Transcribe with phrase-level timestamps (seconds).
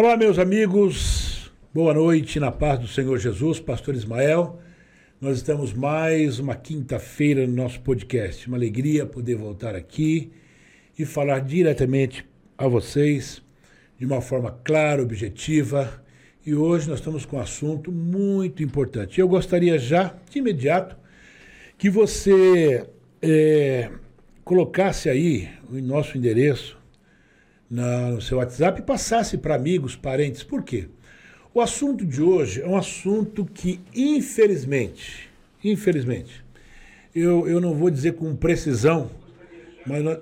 [0.00, 1.50] Olá, meus amigos.
[1.74, 4.60] Boa noite na paz do Senhor Jesus, Pastor Ismael.
[5.20, 8.46] Nós estamos mais uma quinta-feira no nosso podcast.
[8.46, 10.30] Uma alegria poder voltar aqui
[10.96, 12.24] e falar diretamente
[12.56, 13.42] a vocês
[13.98, 16.00] de uma forma clara, objetiva.
[16.46, 19.20] E hoje nós estamos com um assunto muito importante.
[19.20, 20.96] Eu gostaria já, de imediato,
[21.76, 22.88] que você
[23.20, 23.90] é,
[24.44, 26.77] colocasse aí o nosso endereço
[27.70, 30.42] na, no seu WhatsApp e passasse para amigos, parentes.
[30.42, 30.88] Por quê?
[31.52, 35.28] O assunto de hoje é um assunto que, infelizmente,
[35.62, 36.44] infelizmente,
[37.14, 39.10] eu, eu não vou dizer com precisão,
[39.86, 40.18] mas nós,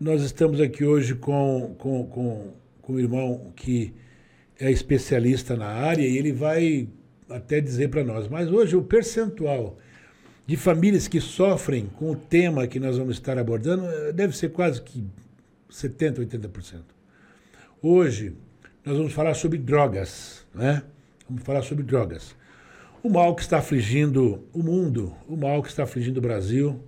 [0.00, 3.92] nós estamos aqui hoje com, com, com, com um irmão que
[4.58, 6.88] é especialista na área e ele vai
[7.28, 8.28] até dizer para nós.
[8.28, 9.78] Mas hoje o percentual
[10.46, 14.50] de famílias que sofrem com o tema que nós vamos estar abordando eh, deve ser
[14.50, 15.04] quase que
[15.74, 16.82] 70%, 80%.
[17.82, 18.36] Hoje,
[18.84, 20.84] nós vamos falar sobre drogas, né?
[21.28, 22.36] Vamos falar sobre drogas.
[23.02, 26.80] O mal que está afligindo o mundo, o mal que está afligindo o Brasil,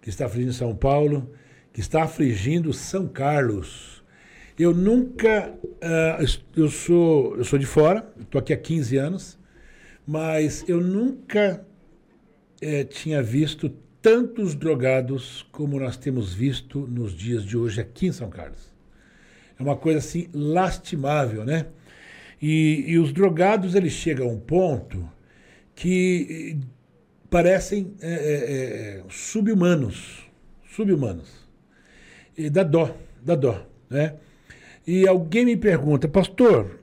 [0.00, 1.32] que está afligindo São Paulo,
[1.72, 4.02] que está afligindo São Carlos.
[4.58, 5.54] Eu nunca.
[5.64, 9.38] Uh, eu, sou, eu sou de fora, estou aqui há 15 anos,
[10.04, 11.64] mas eu nunca
[12.60, 13.72] uh, tinha visto
[14.02, 18.74] tantos drogados como nós temos visto nos dias de hoje aqui em São Carlos.
[19.58, 21.66] É uma coisa assim lastimável, né?
[22.40, 25.08] E, e os drogados eles chegam a um ponto
[25.76, 26.66] que eh,
[27.30, 30.28] parecem é, é, sub-humanos,
[30.74, 31.30] sub-humanos.
[32.36, 34.16] E dá dó, dá dó, né?
[34.84, 36.80] E alguém me pergunta, pastor,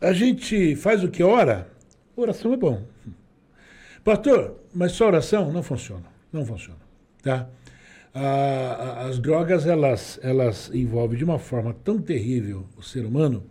[0.00, 1.68] a gente faz o que ora?
[2.16, 2.82] Oração é bom.
[4.02, 6.19] Pastor, mas só oração não funciona.
[6.32, 6.78] Não funciona.
[7.22, 7.48] Tá?
[8.12, 13.44] as drogas elas, elas envolvem de uma forma tão terrível o ser humano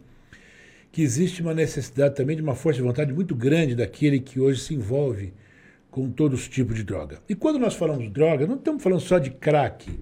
[0.91, 4.61] que existe uma necessidade também de uma força de vontade muito grande daquele que hoje
[4.61, 5.33] se envolve
[5.89, 7.19] com todos os tipos de droga.
[7.29, 9.99] E quando nós falamos droga, não estamos falando só de crack,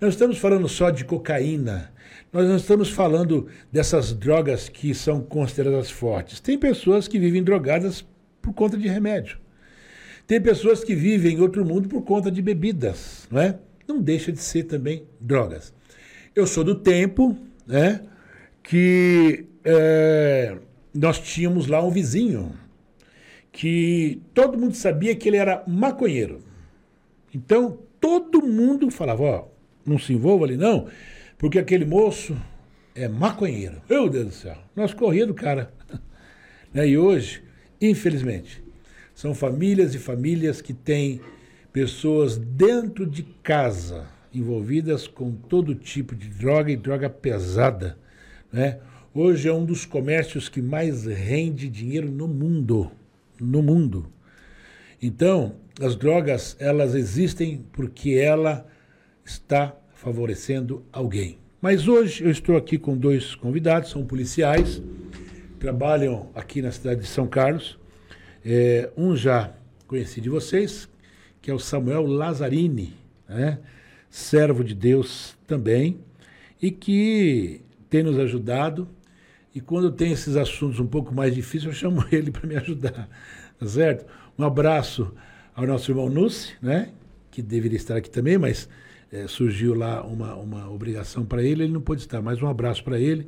[0.00, 1.92] não estamos falando só de cocaína,
[2.32, 6.38] nós não estamos falando dessas drogas que são consideradas fortes.
[6.38, 8.06] Tem pessoas que vivem drogadas
[8.40, 9.38] por conta de remédio.
[10.26, 13.58] Tem pessoas que vivem em outro mundo por conta de bebidas, não é?
[13.86, 15.72] Não deixa de ser também drogas.
[16.34, 18.02] Eu sou do tempo, né,
[18.62, 20.56] que é,
[20.92, 22.52] nós tínhamos lá um vizinho
[23.52, 26.40] que todo mundo sabia que ele era maconheiro.
[27.32, 29.44] Então todo mundo falava, ó,
[29.84, 30.88] não se envolva ali não,
[31.38, 32.36] porque aquele moço
[32.96, 33.80] é maconheiro.
[33.88, 35.72] Meu Deus do céu, nós corria do cara.
[36.74, 37.42] Né, e hoje,
[37.80, 38.62] infelizmente,
[39.16, 41.22] são famílias e famílias que têm
[41.72, 47.98] pessoas dentro de casa envolvidas com todo tipo de droga e droga pesada.
[48.52, 48.78] Né?
[49.14, 52.92] Hoje é um dos comércios que mais rende dinheiro no mundo.
[53.40, 54.06] No mundo.
[55.00, 58.66] Então, as drogas, elas existem porque ela
[59.24, 61.38] está favorecendo alguém.
[61.62, 64.82] Mas hoje eu estou aqui com dois convidados, são policiais,
[65.58, 67.78] trabalham aqui na cidade de São Carlos.
[68.48, 69.52] É, um já
[69.88, 70.88] conheci de vocês,
[71.42, 72.94] que é o Samuel Lazzarini,
[73.28, 73.58] né?
[74.08, 75.98] servo de Deus também,
[76.62, 78.88] e que tem nos ajudado.
[79.52, 83.08] E quando tem esses assuntos um pouco mais difíceis, eu chamo ele para me ajudar,
[83.58, 84.06] tá certo?
[84.38, 85.12] Um abraço
[85.52, 86.92] ao nosso irmão Nussi, né?
[87.32, 88.68] que deveria estar aqui também, mas
[89.10, 92.22] é, surgiu lá uma, uma obrigação para ele, ele não pôde estar.
[92.22, 93.26] Mas um abraço para ele,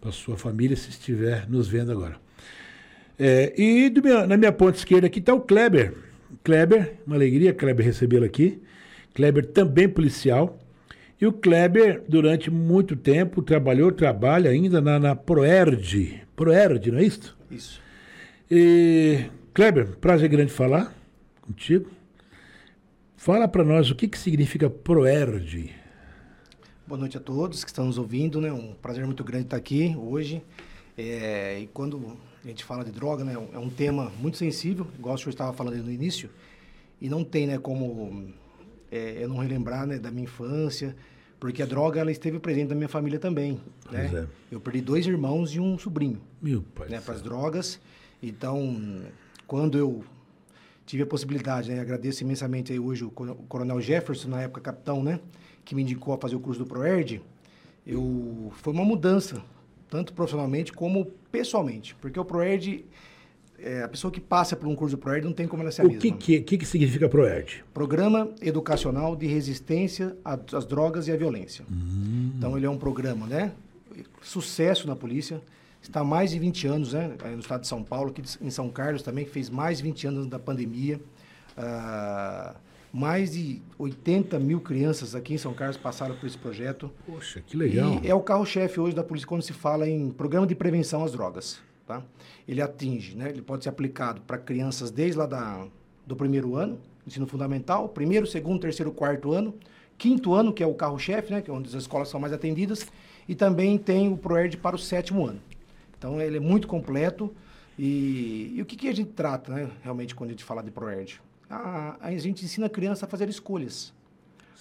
[0.00, 2.23] para sua família, se estiver nos vendo agora.
[3.18, 3.92] É, e
[4.26, 5.94] na minha ponta esquerda aqui está o Kleber.
[6.42, 8.60] Kleber, uma alegria, Kleber, recebê-lo aqui.
[9.14, 10.58] Kleber também policial.
[11.20, 16.22] E o Kleber, durante muito tempo, trabalhou, trabalha ainda na, na Proerd.
[16.34, 17.36] Proerd, não é isso?
[17.50, 17.80] Isso.
[18.50, 20.92] E, Kleber, prazer grande falar
[21.40, 21.88] contigo.
[23.16, 25.70] Fala para nós o que, que significa Proerd.
[26.86, 28.40] Boa noite a todos que estão nos ouvindo.
[28.40, 28.52] Né?
[28.52, 30.42] Um prazer muito grande estar aqui hoje.
[30.98, 33.34] É, e quando a gente fala de droga, né?
[33.52, 36.28] É um tema muito sensível, igual o senhor estava falando no início,
[37.00, 38.28] e não tem, né, como
[38.90, 40.94] é, eu não relembrar, né, da minha infância,
[41.40, 43.60] porque a droga ela esteve presente na minha família também,
[43.90, 44.10] né?
[44.14, 44.26] É.
[44.54, 47.80] Eu perdi dois irmãos e um sobrinho, meu pai, né, para as drogas.
[48.22, 49.02] Então,
[49.46, 50.04] quando eu
[50.86, 55.20] tive a possibilidade, né, agradeço imensamente aí hoje o Coronel Jefferson, na época capitão, né,
[55.64, 57.20] que me indicou a fazer o curso do Proerd,
[57.86, 59.42] eu foi uma mudança
[59.94, 62.84] tanto profissionalmente como pessoalmente, porque o ProERD,
[63.60, 65.82] é, a pessoa que passa por um curso do ProERD não tem como ela ser
[65.82, 66.16] a o mesma.
[66.16, 67.62] O que, que, que significa ProERD?
[67.72, 71.64] Programa Educacional de Resistência às Drogas e à Violência.
[71.70, 72.32] Hum.
[72.36, 73.52] Então, ele é um programa, né?
[74.20, 75.40] Sucesso na polícia,
[75.80, 77.14] está há mais de 20 anos, né?
[77.30, 80.26] No estado de São Paulo, aqui em São Carlos também, fez mais de 20 anos
[80.26, 81.00] da pandemia.
[81.56, 82.56] Ah,
[82.94, 86.88] mais de 80 mil crianças aqui em São Carlos passaram por esse projeto.
[87.04, 88.00] Poxa, que legal.
[88.00, 91.10] E é o carro-chefe hoje da polícia quando se fala em programa de prevenção às
[91.10, 91.60] drogas.
[91.84, 92.04] Tá?
[92.46, 93.30] Ele atinge, né?
[93.30, 95.66] ele pode ser aplicado para crianças desde lá da,
[96.06, 99.52] do primeiro ano, ensino fundamental, primeiro, segundo, terceiro, quarto ano,
[99.98, 101.42] quinto ano, que é o carro-chefe, né?
[101.42, 102.86] que é onde as escolas são mais atendidas,
[103.28, 105.40] e também tem o ProERD para o sétimo ano.
[105.98, 107.34] Então, ele é muito completo.
[107.76, 110.70] E, e o que, que, a gente trata, né, realmente, quando a gente fala de
[110.70, 111.20] ProERD?
[111.54, 113.92] A, a gente ensina a criança a fazer escolhas.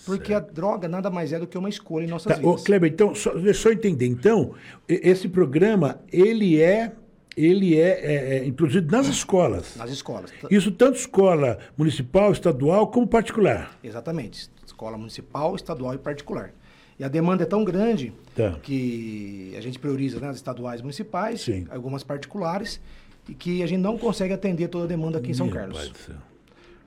[0.05, 0.49] Porque certo.
[0.49, 2.61] a droga nada mais é do que uma escolha em nossas tá, vidas.
[2.61, 4.05] Ô, Kleber, então, só, deixa eu entender.
[4.05, 4.53] Então,
[4.87, 6.91] esse programa, ele é
[7.35, 9.75] ele é, é, é, introduzido nas escolas.
[9.75, 10.31] Nas escolas.
[10.51, 13.75] Isso tanto escola municipal, estadual, como particular.
[13.83, 14.49] Exatamente.
[14.65, 16.53] Escola municipal, estadual e particular.
[16.99, 18.51] E a demanda é tão grande tá.
[18.61, 21.65] que a gente prioriza né, as estaduais municipais, Sim.
[21.71, 22.79] algumas particulares,
[23.27, 25.91] e que a gente não consegue atender toda a demanda aqui em São Meu Carlos.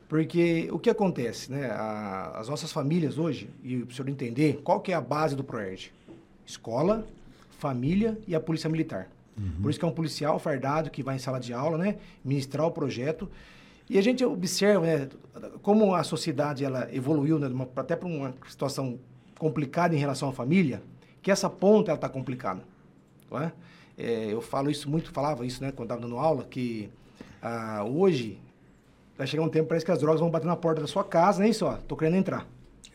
[0.09, 1.67] Porque o que acontece, né?
[1.67, 5.43] A, as nossas famílias hoje, e o senhor entender, qual que é a base do
[5.43, 5.93] ProERD?
[6.47, 7.07] Escola,
[7.59, 9.09] família e a polícia militar.
[9.37, 9.63] Uhum.
[9.63, 11.97] Por isso que é um policial fardado que vai em sala de aula, né?
[12.25, 13.29] Ministrar o projeto.
[13.91, 15.09] E a gente observa, né?
[15.63, 17.49] Como a sociedade ela evoluiu, né?
[17.77, 18.99] Até para uma situação
[19.39, 20.83] complicada em relação à família,
[21.21, 22.63] que essa ponta ela está complicada.
[23.31, 23.53] Não é?
[23.99, 25.73] É, eu falo isso muito, falava isso, né?
[25.73, 26.89] Quando estava dando aula, que
[27.43, 28.39] ah, hoje
[29.17, 31.43] vai chegar um tempo parece que as drogas vão bater na porta da sua casa,
[31.43, 32.47] nem só, tô querendo entrar.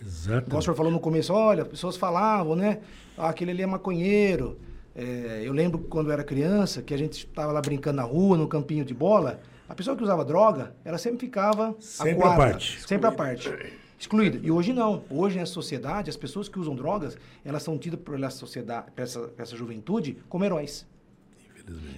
[0.01, 0.55] Exato.
[0.55, 2.79] O senhor falou no começo, olha, pessoas falavam, né?
[3.17, 4.57] Ah, aquele ali é maconheiro.
[4.95, 8.37] É, eu lembro quando eu era criança, que a gente estava lá brincando na rua,
[8.37, 9.39] no campinho de bola,
[9.69, 12.81] a pessoa que usava droga, ela sempre ficava sempre a parte.
[12.85, 13.53] Sempre a parte.
[13.97, 14.39] Excluída.
[14.41, 15.03] E hoje não.
[15.09, 19.29] Hoje na sociedade, as pessoas que usam drogas, elas são tidas pela sociedade, por essa,
[19.37, 20.87] essa juventude, como heróis.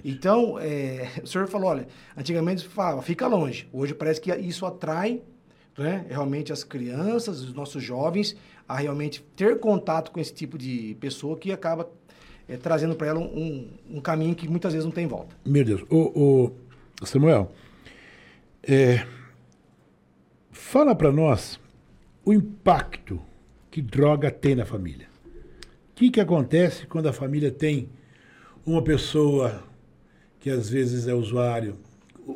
[0.04, 3.68] Então, é, o senhor falou, olha, antigamente falava, fica longe.
[3.72, 5.22] Hoje parece que isso atrai
[5.76, 8.36] né, realmente as crianças, os nossos jovens,
[8.68, 11.90] a realmente ter contato com esse tipo de pessoa que acaba
[12.48, 15.36] é, trazendo para ela um, um, caminho que muitas vezes não tem volta.
[15.44, 15.82] Meu Deus.
[15.90, 16.52] O,
[17.00, 17.52] o Samuel,
[18.62, 19.06] é,
[20.50, 21.60] fala para nós
[22.24, 23.20] o impacto
[23.70, 25.08] que droga tem na família.
[25.90, 27.88] O que, que acontece quando a família tem
[28.66, 29.62] uma pessoa
[30.40, 31.78] que às vezes é usuário?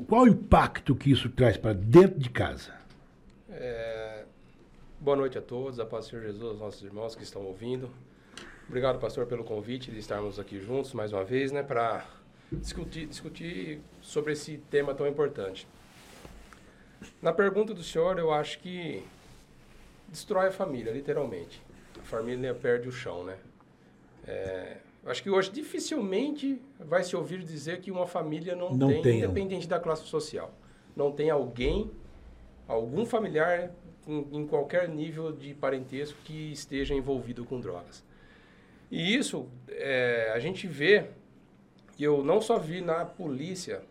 [0.06, 2.74] Qual o impacto que isso traz para dentro de casa?
[3.50, 4.24] É,
[5.00, 7.90] boa noite a todos, a paz do Senhor Jesus, aos nossos irmãos que estão ouvindo.
[8.66, 12.04] Obrigado, pastor, pelo convite de estarmos aqui juntos mais uma vez, né, para
[12.52, 15.66] discutir, discutir sobre esse tema tão importante.
[17.22, 19.02] Na pergunta do senhor, eu acho que
[20.08, 21.62] destrói a família, literalmente.
[21.98, 23.38] A família perde o chão, né?
[24.26, 24.76] É,
[25.08, 29.18] acho que hoje dificilmente vai se ouvir dizer que uma família não, não tem, tem,
[29.18, 30.52] independente da classe social,
[30.94, 31.90] não tem alguém,
[32.66, 33.70] algum familiar
[34.06, 38.04] em, em qualquer nível de parentesco que esteja envolvido com drogas.
[38.90, 41.06] E isso é, a gente vê,
[41.98, 43.82] eu não só vi na polícia,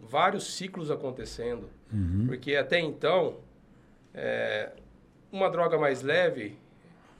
[0.00, 2.24] vários ciclos acontecendo, uhum.
[2.26, 3.36] porque até então,
[4.14, 4.72] é,
[5.32, 6.56] uma droga mais leve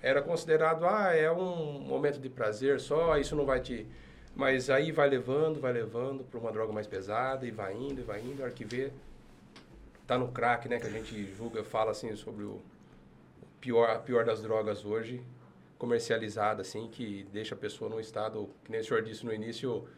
[0.05, 3.87] era considerado, ah, é um momento de prazer só, isso não vai te...
[4.37, 8.05] Mas aí vai levando, vai levando para uma droga mais pesada e vai indo, e
[8.05, 8.93] vai indo, a hora que vê,
[10.07, 12.61] tá no crack, né, que a gente julga, fala assim sobre o
[13.63, 15.23] pior, a pior das drogas hoje,
[15.79, 19.89] comercializada, assim, que deixa a pessoa num estado, que nem o senhor disse no início,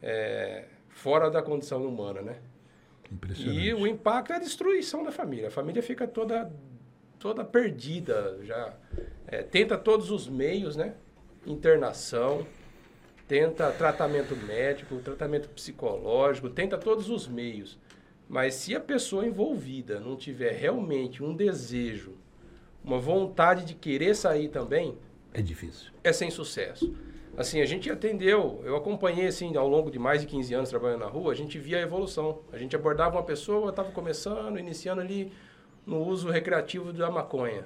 [0.00, 2.38] é, fora da condição humana, né?
[3.12, 3.60] Impressionante.
[3.60, 5.48] E o impacto é a destruição da família.
[5.48, 6.50] A família fica toda,
[7.18, 8.74] toda perdida, já
[9.26, 10.94] é, tenta todos os meios, né?
[11.46, 12.46] Internação,
[13.26, 17.78] tenta tratamento médico, tratamento psicológico, tenta todos os meios.
[18.28, 22.16] Mas se a pessoa envolvida não tiver realmente um desejo
[22.82, 24.98] uma vontade de querer sair também,
[25.32, 25.90] é difícil.
[26.04, 26.94] É sem sucesso.
[27.36, 31.00] Assim, a gente atendeu, eu acompanhei assim ao longo de mais de 15 anos trabalhando
[31.00, 32.42] na rua, a gente via a evolução.
[32.52, 35.32] A gente abordava uma pessoa, estava começando, iniciando ali
[35.86, 37.64] no uso recreativo da maconha.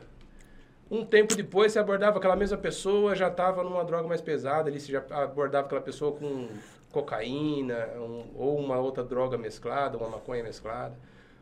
[0.90, 4.80] Um tempo depois, você abordava aquela mesma pessoa, já estava numa droga mais pesada, ali
[4.80, 6.48] você já abordava aquela pessoa com
[6.90, 10.96] cocaína um, ou uma outra droga mesclada, uma maconha mesclada.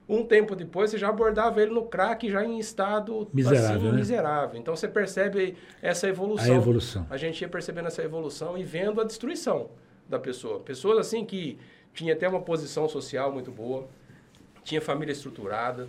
[0.09, 3.77] Um tempo depois, você já abordava ele no crack, já em estado miserável.
[3.77, 3.93] Assim, né?
[3.93, 4.61] miserável.
[4.61, 6.55] Então, você percebe essa evolução.
[6.55, 7.07] A evolução.
[7.11, 9.69] A gente ia percebendo essa evolução e vendo a destruição
[10.09, 10.61] da pessoa.
[10.61, 11.59] Pessoas assim que
[11.93, 13.89] tinha até uma posição social muito boa,
[14.63, 15.89] tinha família estruturada,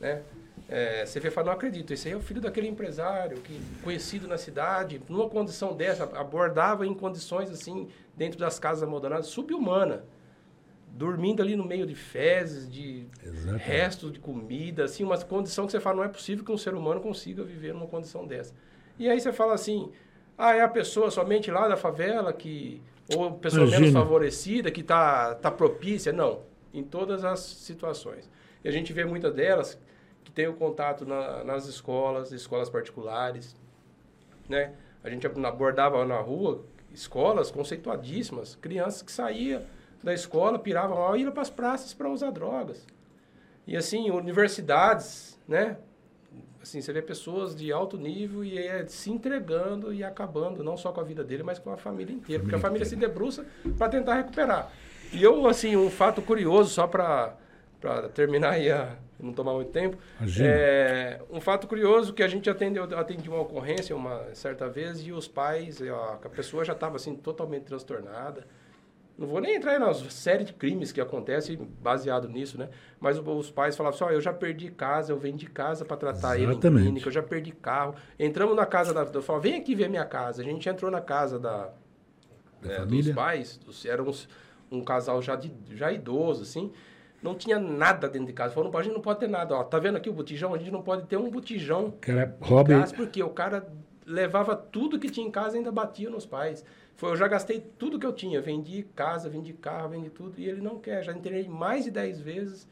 [0.00, 0.22] né?
[0.68, 3.58] É, você vê e fala, não acredito, esse aí é o filho daquele empresário que
[3.82, 10.04] conhecido na cidade, numa condição dessa, abordava em condições assim dentro das casas abandonadas, subhumana.
[10.90, 13.62] Dormindo ali no meio de fezes, de Exatamente.
[13.62, 16.74] restos de comida, assim, uma condição que você fala, não é possível que um ser
[16.74, 18.52] humano consiga viver numa condição dessa.
[18.98, 19.90] E aí você fala assim,
[20.36, 22.82] ah, é a pessoa somente lá da favela que
[23.16, 24.00] ou pessoa menos Imagina.
[24.00, 26.12] favorecida que está tá propícia.
[26.12, 26.40] Não,
[26.74, 28.28] em todas as situações.
[28.64, 29.78] E a gente vê muitas delas
[30.24, 33.54] que tem o contato na- nas escolas, escolas particulares,
[34.48, 34.72] né?
[35.02, 39.62] A gente abordava na rua escolas conceituadíssimas, crianças que saíam
[40.02, 42.86] da escola, piravam lá e iam para as praças para usar drogas.
[43.66, 45.76] E assim, universidades, né?
[46.60, 50.90] Assim, você vê pessoas de alto nível e é, se entregando e acabando, não só
[50.92, 52.42] com a vida dele, mas com a família inteira.
[52.42, 53.46] Porque a família se debruça
[53.78, 54.70] para tentar recuperar.
[55.12, 57.36] E eu, assim, um fato curioso, só para
[58.14, 59.96] terminar aí, a, não tomar muito tempo.
[60.44, 65.12] É, um fato curioso que a gente atendeu, atendi uma ocorrência uma certa vez e
[65.12, 68.46] os pais, a, a pessoa já estava assim, totalmente transtornada.
[69.16, 72.68] Não vou nem entrar na série de crimes que acontece baseado nisso, né?
[73.00, 76.36] Mas os pais falavam assim, ó, eu já perdi casa, eu vendi casa para tratar
[76.36, 76.82] ele em Exatamente.
[76.84, 77.96] clínica, eu já perdi carro.
[78.16, 79.02] Entramos na casa da...
[79.12, 80.40] Eu falava, vem aqui ver minha casa.
[80.40, 81.70] A gente entrou na casa da,
[82.62, 84.28] Da é, dos pais, dos, era uns-
[84.70, 86.72] um casal já, de, já idoso, assim.
[87.22, 88.54] Não tinha nada dentro de casa.
[88.54, 89.54] Falou, "Não, a gente não pode ter nada.
[89.56, 90.54] Ó, tá vendo aqui o botijão?
[90.54, 92.70] A gente não pode ter um botijão cara rouba.
[92.70, 93.66] gás, porque o cara
[94.06, 96.64] levava tudo que tinha em casa e ainda batia nos pais.
[96.94, 98.40] Foi, eu já gastei tudo que eu tinha.
[98.40, 100.34] Vendi casa, vendi carro, vendi tudo.
[100.38, 101.02] E ele não quer.
[101.02, 102.66] Já internei mais de 10 vezes,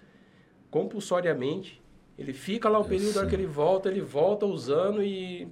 [0.71, 1.83] compulsoriamente.
[2.19, 5.47] Ele fica lá o período, a hora que ele volta, ele volta usando e...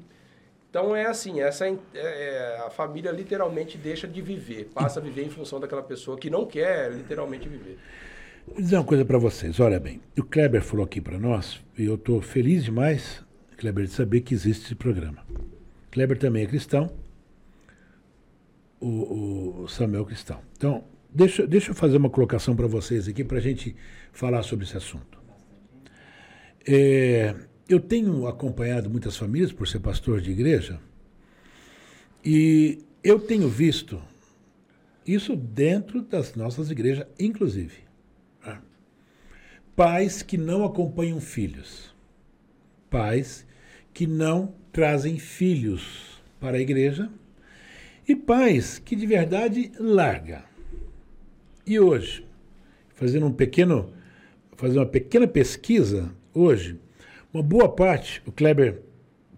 [0.70, 5.24] Então é assim, essa é- é, a família literalmente deixa de viver, passa a viver
[5.24, 7.78] em função daquela pessoa que não quer literalmente viver.
[8.46, 9.58] Vou dizer uma coisa para vocês.
[9.58, 13.24] Olha bem, o Kleber falou aqui para nós, e eu estou feliz demais,
[13.56, 15.24] Kleber, de saber que existe esse programa.
[15.90, 16.90] Kleber também é cristão,
[18.80, 20.40] o, o Samuel é cristão.
[20.56, 23.74] Então, deixa, deixa eu fazer uma colocação para vocês aqui para a gente
[24.12, 25.18] falar sobre esse assunto.
[26.66, 27.34] É,
[27.68, 30.80] eu tenho acompanhado muitas famílias por ser pastor de igreja
[32.24, 34.00] e eu tenho visto
[35.06, 37.83] isso dentro das nossas igrejas, inclusive.
[38.44, 38.60] Né?
[39.74, 41.94] Pais que não acompanham filhos.
[42.88, 43.46] Pais
[43.92, 47.10] que não trazem filhos para a igreja.
[48.06, 50.44] E pais que de verdade larga.
[51.66, 52.26] E hoje,
[52.94, 53.92] fazendo um pequeno,
[54.56, 56.78] fazer uma pequena pesquisa, hoje,
[57.32, 58.82] uma boa parte, o Kleber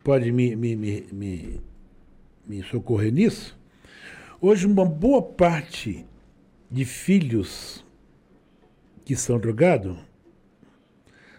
[0.02, 1.60] pode me, me, me, me,
[2.46, 3.56] me socorrer nisso,
[4.40, 6.04] hoje uma boa parte
[6.70, 7.85] de filhos
[9.06, 9.96] que são drogados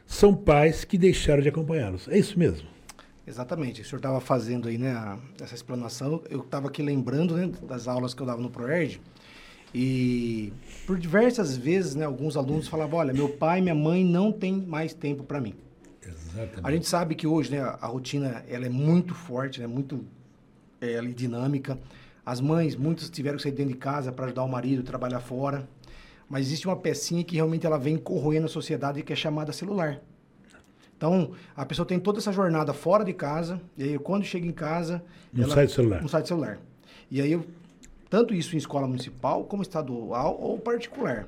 [0.06, 2.08] são pais que deixaram de acompanhá-los.
[2.08, 2.66] É isso mesmo?
[3.28, 3.82] Exatamente.
[3.82, 6.24] O senhor estava fazendo aí, né, a- essa explanação.
[6.30, 9.02] Eu estava aqui lembrando, né, das aulas que eu dava no ProErd.
[9.76, 10.54] E
[10.86, 14.54] por diversas vezes, né, alguns alunos falavam, olha, meu pai e minha mãe não têm
[14.62, 15.54] mais tempo para mim.
[16.02, 16.62] Exatamente.
[16.64, 20.06] A gente sabe que hoje, né, a rotina ela é muito forte, né, muito
[20.80, 21.78] é, dinâmica.
[22.26, 25.20] As mães, muitas tiveram que sair dentro de casa para ajudar o marido a trabalhar
[25.20, 25.68] fora.
[26.30, 30.02] Mas existe uma pecinha que realmente ela vem corroendo a sociedade que é chamada celular.
[30.98, 34.52] Então, a pessoa tem toda essa jornada fora de casa, e aí quando chega em
[34.52, 35.04] casa...
[35.32, 36.02] Não sai do celular.
[36.02, 36.60] Não sai do celular.
[37.10, 37.46] E aí, eu,
[38.10, 41.28] tanto isso em escola municipal, como estadual ou particular.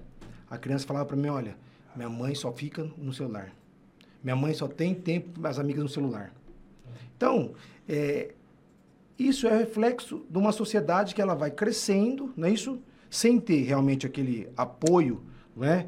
[0.49, 1.55] A criança falava para mim, olha,
[1.95, 3.53] minha mãe só fica no celular.
[4.23, 6.33] Minha mãe só tem tempo as amigas no celular.
[7.15, 7.51] Então,
[7.87, 8.33] é,
[9.17, 12.79] isso é reflexo de uma sociedade que ela vai crescendo, não é isso?
[13.09, 15.21] Sem ter realmente aquele apoio,
[15.55, 15.87] não é?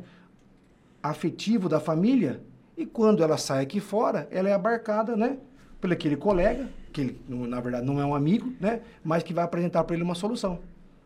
[1.04, 2.42] afetivo da família.
[2.78, 5.38] E quando ela sai aqui fora, ela é abarcada, né?
[5.80, 8.82] Por aquele colega, que ele, na verdade não é um amigo, né?
[9.04, 10.60] Mas que vai apresentar para ele uma solução.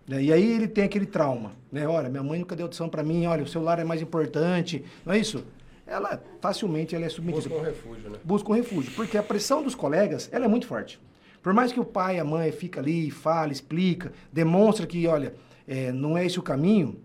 [0.07, 0.21] né?
[0.21, 1.87] E aí ele tem aquele trauma, né?
[1.87, 5.13] Olha, minha mãe nunca deu opção para mim, olha, o celular é mais importante, não
[5.13, 5.45] é isso?
[5.87, 8.19] Ela facilmente ela é submetida Busca um refúgio, né?
[8.23, 10.99] busca um refúgio, porque a pressão dos colegas ela é muito forte.
[11.41, 15.35] Por mais que o pai e a mãe fica ali, fala, explica, demonstra que, olha,
[15.67, 16.99] é, não é esse o caminho,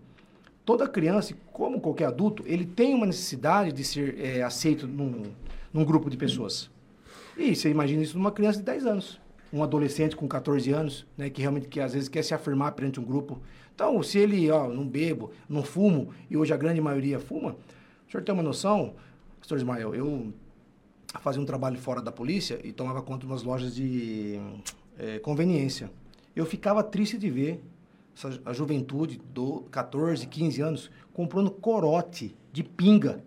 [0.65, 5.23] toda criança, como qualquer adulto, ele tem uma necessidade de ser é, aceito num,
[5.73, 6.69] num grupo de pessoas.
[7.37, 9.19] E você imagina isso numa criança de 10 anos,
[9.51, 12.99] um adolescente com 14 anos, né, que realmente que às vezes quer se afirmar perante
[12.99, 13.39] um grupo.
[13.73, 17.55] Então, se ele, ó, não bebo, não fumo, e hoje a grande maioria fuma,
[18.07, 18.93] o senhor tem uma noção,
[19.39, 20.31] pastor Ismael, eu
[21.21, 24.39] fazia um trabalho fora da polícia e tomava conta de umas lojas de
[24.97, 25.89] eh, conveniência.
[26.35, 27.61] Eu ficava triste de ver
[28.15, 33.23] essa, a juventude do 14, 15 anos comprando corote de pinga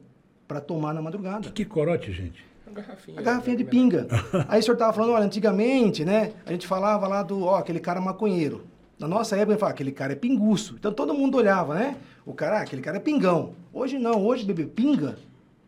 [0.46, 1.50] para tomar na madrugada.
[1.50, 2.44] Que corote, gente?
[2.66, 3.18] Uma garrafinha.
[3.18, 4.06] A garrafinha de pinga.
[4.48, 6.32] Aí o senhor tava falando, olha, antigamente, né?
[6.44, 8.64] A gente falava lá do, ó, aquele cara maconheiro.
[8.98, 10.76] Na nossa época, fala, aquele cara é pinguço.
[10.78, 11.96] Então todo mundo olhava, né?
[12.24, 13.54] O cara, ah, aquele cara é pingão.
[13.72, 15.18] Hoje não, hoje beber pinga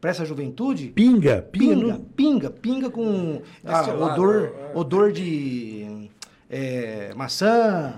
[0.00, 0.88] para essa juventude.
[0.88, 4.78] Pinga, pinga, Pinga, pinga, pinga com ah, odor, é.
[4.78, 6.08] odor de
[6.48, 7.94] é, maçã.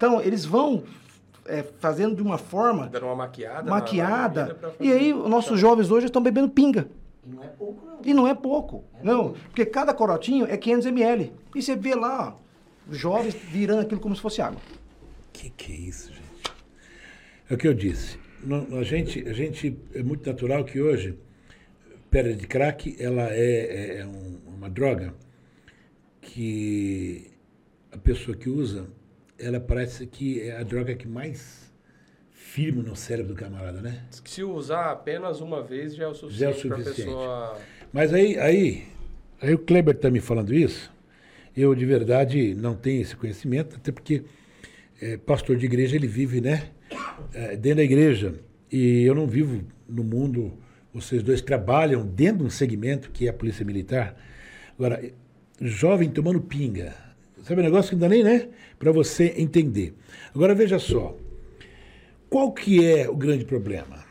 [0.00, 0.82] Então, eles vão
[1.44, 3.70] é, fazendo de uma forma Dando uma maquiada.
[3.70, 4.58] maquiada.
[4.80, 6.88] E aí, os nossos jovens hoje estão bebendo pinga.
[7.22, 7.98] E não é pouco, não.
[8.02, 8.84] E não é pouco.
[9.02, 11.34] não, porque cada corotinho é 500 ml.
[11.54, 14.58] E você vê lá, ó, os jovens virando aquilo como se fosse água.
[15.34, 16.54] Que que é isso, gente?
[17.50, 18.18] É o que eu disse.
[18.42, 21.18] Não- a, gente, a gente é muito natural que hoje
[22.10, 25.12] pedra de crack ela é, é um- uma droga
[26.22, 27.30] que
[27.92, 28.86] a pessoa que usa
[29.40, 31.70] ela parece que é a droga que mais
[32.30, 34.02] firma no cérebro do camarada, né?
[34.24, 37.06] Se usar apenas uma vez já é o Já é o suficiente para a suficiente.
[37.08, 37.58] pessoa.
[37.92, 38.86] Mas aí, aí,
[39.40, 40.92] aí o Kleber está me falando isso,
[41.56, 44.22] eu de verdade não tenho esse conhecimento, até porque
[45.00, 46.70] eh, pastor de igreja ele vive, né,
[47.34, 48.34] eh, dentro da igreja,
[48.70, 50.52] e eu não vivo no mundo,
[50.92, 54.16] vocês dois trabalham dentro de um segmento que é a polícia militar.
[54.76, 55.02] Agora,
[55.60, 56.94] jovem tomando pinga,
[57.42, 59.94] sabe um negócio que não dá nem, né, para você entender.
[60.34, 61.16] Agora veja só,
[62.28, 64.04] qual que é o grande problema?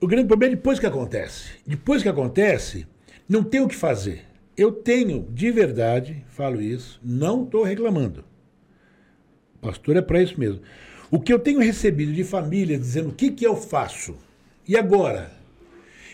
[0.00, 1.50] O grande problema é depois que acontece.
[1.66, 2.86] Depois que acontece,
[3.28, 4.24] não tem o que fazer.
[4.56, 8.24] Eu tenho, de verdade, falo isso, não estou reclamando.
[9.60, 10.60] Pastor é para isso mesmo.
[11.10, 14.16] O que eu tenho recebido de famílias dizendo o que, que eu faço?
[14.66, 15.30] E agora?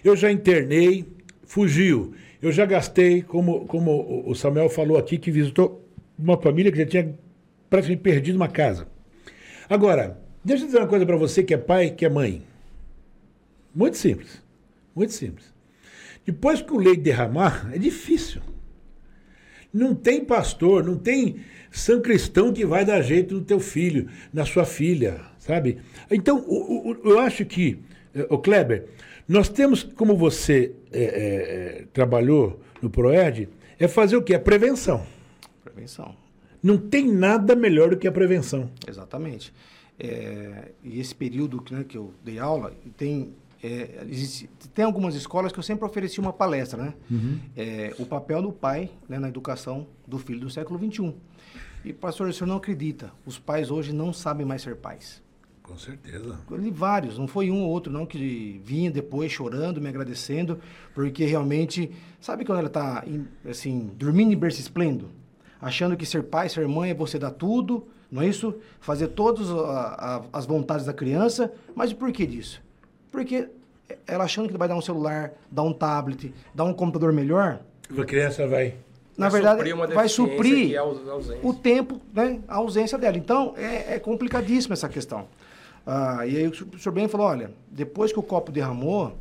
[0.02, 1.06] Eu já internei,
[1.44, 2.14] fugiu.
[2.42, 5.85] Eu já gastei, como, como o Samuel falou aqui, que visitou
[6.18, 7.18] uma família que já tinha
[7.68, 8.86] praticamente perdido uma casa.
[9.68, 12.42] Agora, deixa eu dizer uma coisa para você que é pai, que é mãe.
[13.74, 14.42] Muito simples.
[14.94, 15.54] Muito simples.
[16.24, 18.40] Depois que o leite derramar, é difícil.
[19.72, 21.36] Não tem pastor, não tem
[21.70, 25.78] são cristão que vai dar jeito no teu filho, na sua filha, sabe?
[26.10, 26.44] Então,
[27.04, 27.78] eu acho que,
[28.30, 28.86] o Kleber,
[29.28, 33.48] nós temos, como você é, é, é, trabalhou no ProERD,
[33.78, 34.34] é fazer o quê?
[34.34, 35.04] A prevenção.
[35.76, 36.14] Prevenção.
[36.62, 38.70] Não tem nada melhor do que a prevenção.
[38.88, 39.52] Exatamente.
[39.98, 45.14] É, e esse período que, né, que eu dei aula, tem, é, existe- tem algumas
[45.14, 46.94] escolas que eu sempre ofereci uma palestra, né?
[47.56, 51.14] É, o papel do pai né, na educação do filho do século XXI.
[51.84, 55.22] E, pastor, o senhor não acredita, os pais hoje não sabem mais ser pais.
[55.62, 56.38] Com certeza.
[56.52, 60.58] Li vários, não foi um ou outro não que vinha depois chorando, me agradecendo,
[60.94, 63.04] porque realmente, sabe quando ela está
[63.48, 65.10] assim, dormindo em berço esplêndido,
[65.66, 68.54] achando que ser pai, ser mãe é você dar tudo, não é isso?
[68.78, 72.62] Fazer todas a- a- as vontades da criança, mas por que disso?
[73.10, 73.48] Porque
[74.06, 77.60] ela achando que vai dar um celular, dar um tablet, dar um computador melhor,
[77.98, 78.74] A criança vai.
[79.18, 80.82] na Vai verdade suprir uma vai suprir é
[81.42, 83.16] o tempo, né, a ausência dela.
[83.16, 85.26] Então, é, é complicadíssima essa questão.
[85.84, 89.16] Ah, e aí o senhor bem falou, olha, depois que o copo derramou,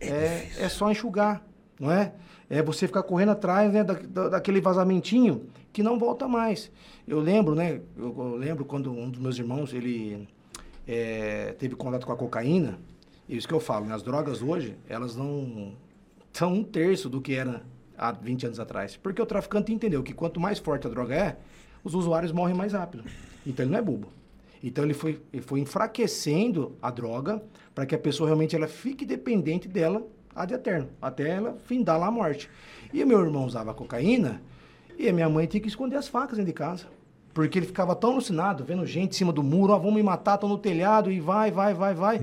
[0.00, 1.42] é, é só enxugar,
[1.82, 2.12] não é?
[2.48, 6.70] É você ficar correndo atrás né, da, da- daquele vazamentinho que não volta mais.
[7.08, 7.80] Eu lembro, né?
[7.96, 10.28] Eu, eu lembro quando um dos meus irmãos, ele
[10.86, 12.78] é, teve contato com a cocaína,
[13.28, 15.72] e isso que eu falo, né, as drogas hoje, elas não
[16.32, 17.62] são um terço do que era
[17.96, 18.96] há 20 anos atrás.
[18.96, 21.36] Porque o traficante entendeu que quanto mais forte a droga é,
[21.82, 23.04] os usuários morrem mais rápido.
[23.46, 24.08] Então ele não é bobo.
[24.62, 27.42] Então ele foi, ele foi enfraquecendo a droga
[27.74, 30.02] para que a pessoa realmente ela fique dependente dela
[30.34, 32.48] ad eterno, até ela findar lá a morte.
[32.92, 34.42] E meu irmão usava cocaína
[34.98, 36.86] e a minha mãe tinha que esconder as facas dentro de casa.
[37.34, 40.34] Porque ele ficava tão alucinado, vendo gente em cima do muro, ó, vão me matar,
[40.34, 42.20] estão no telhado, e vai, vai, vai, vai.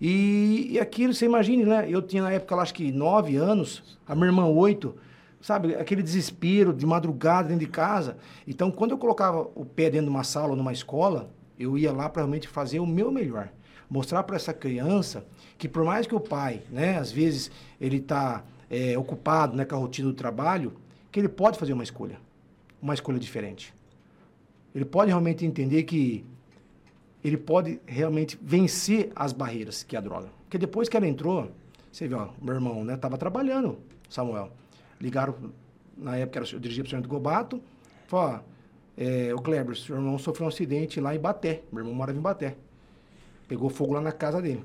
[0.00, 1.86] E, e aquilo, você imagine, né?
[1.88, 4.96] Eu tinha na época, acho que nove anos, a minha irmã oito,
[5.40, 5.76] sabe?
[5.76, 8.16] Aquele desespero de madrugada dentro de casa.
[8.48, 11.92] Então, quando eu colocava o pé dentro de uma sala ou numa escola, eu ia
[11.92, 13.50] lá para realmente fazer o meu melhor.
[13.88, 15.24] Mostrar para essa criança
[15.58, 18.44] que por mais que o pai, né, às vezes ele está
[18.98, 20.72] ocupado né, com a rotina do trabalho,
[21.10, 22.18] que ele pode fazer uma escolha.
[22.80, 23.74] Uma escolha diferente.
[24.74, 26.24] Ele pode realmente entender que
[27.24, 30.28] ele pode realmente vencer as barreiras que é a droga.
[30.44, 31.50] Porque depois que ela entrou,
[31.90, 34.52] você viu, ó, meu irmão, né, tava trabalhando, Samuel.
[35.00, 35.34] Ligaram,
[35.96, 37.60] na época eu dirigia para o senhor Gobato,
[38.06, 38.40] falou,
[38.96, 41.62] é, o Kleber, seu irmão sofreu um acidente lá em Baté.
[41.72, 42.56] Meu irmão morava em Baté.
[43.48, 44.62] Pegou fogo lá na casa dele.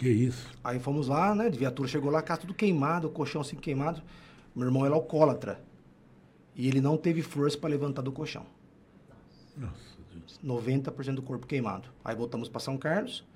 [0.00, 0.48] Que isso?
[0.64, 1.50] Aí fomos lá, né?
[1.50, 4.00] De viatura chegou lá, casa tudo queimado, o colchão assim queimado.
[4.56, 5.60] Meu irmão era alcoólatra.
[6.56, 8.46] E ele não teve força para levantar do colchão.
[9.54, 10.40] Nossa Deus.
[10.42, 11.86] 90% do corpo queimado.
[12.02, 13.26] Aí voltamos para São Carlos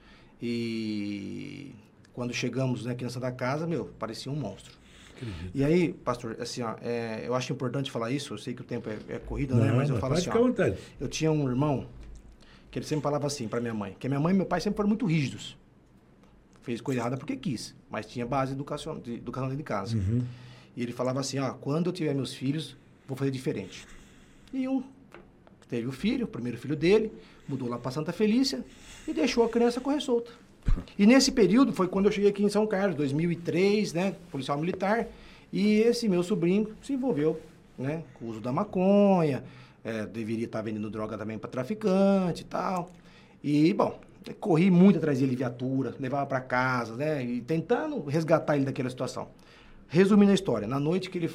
[0.40, 1.74] e
[2.14, 4.72] quando chegamos né, aqui na Santa Casa, meu, parecia um monstro.
[5.14, 5.50] Acredito.
[5.54, 8.64] E aí, pastor, assim, ó, é, eu acho importante falar isso, eu sei que o
[8.64, 9.68] tempo é, é corrido, né?
[9.68, 11.86] Não, Mas eu falo assim, ó, eu tinha um irmão
[12.70, 14.78] que ele sempre falava assim para minha mãe, que minha mãe e meu pai sempre
[14.78, 15.58] foram muito rígidos.
[16.64, 19.96] Fez coisa errada porque quis, mas tinha base educacional de, educação dentro de casa.
[20.76, 23.86] E ele falava assim, ó, quando eu tiver meus filhos, vou fazer diferente.
[24.52, 24.82] E um
[25.68, 27.12] teve o filho, o primeiro filho dele,
[27.48, 28.64] mudou lá para Santa Felícia
[29.06, 30.30] e deixou a criança correr solta.
[30.98, 35.06] E nesse período foi quando eu cheguei aqui em São Carlos, 2003, né, policial militar,
[35.52, 37.38] e esse meu sobrinho se envolveu,
[37.78, 39.44] né, com o uso da maconha,
[39.84, 42.90] é, deveria estar vendendo droga também para traficante e tal.
[43.42, 44.00] E, bom,
[44.32, 49.28] corri muito atrás dele, viatura, levava para casa, né, e tentando resgatar ele daquela situação.
[49.88, 51.30] Resumindo a história, na noite que ele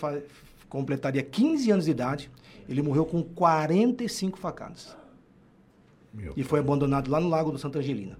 [0.68, 2.32] completaria 15 anos de idade,
[2.68, 4.96] ele morreu com 45 facadas.
[6.14, 8.18] Meu e foi abandonado lá no Lago do Santa Angelina.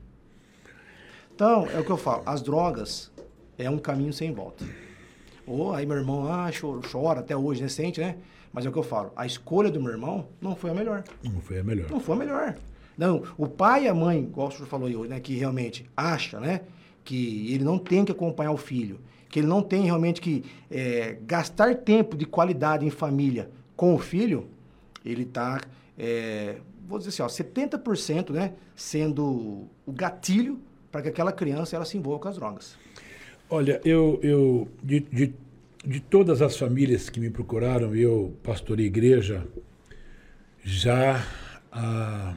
[1.34, 3.12] Então, é o que eu falo, as drogas
[3.58, 4.66] é um caminho sem volta.
[5.48, 8.18] Ou aí meu irmão ah, chora, chora até hoje, recente, né?
[8.54, 11.04] Mas é o que eu falo, a escolha do meu irmão não foi a melhor.
[11.24, 11.90] Não foi a melhor.
[11.90, 12.56] Não foi a melhor.
[13.00, 15.90] Não, o pai e a mãe, igual o senhor falou aí hoje, né, que realmente
[15.96, 16.64] acha, né,
[17.06, 21.18] que ele não tem que acompanhar o filho, que ele não tem realmente que é,
[21.26, 24.48] gastar tempo de qualidade em família com o filho,
[25.06, 25.62] ele está,
[25.98, 30.60] é, vou dizer assim, ó, 70% né, sendo o gatilho
[30.92, 32.78] para que aquela criança ela se envolva com as drogas.
[33.50, 35.34] Olha, eu, eu de, de,
[35.86, 39.48] de todas as famílias que me procuraram, eu pastorei igreja
[40.66, 41.26] já
[41.72, 42.36] há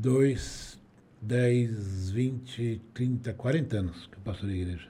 [0.00, 0.80] dois,
[1.20, 4.88] dez, vinte, trinta, quarenta anos que eu pastorei igreja.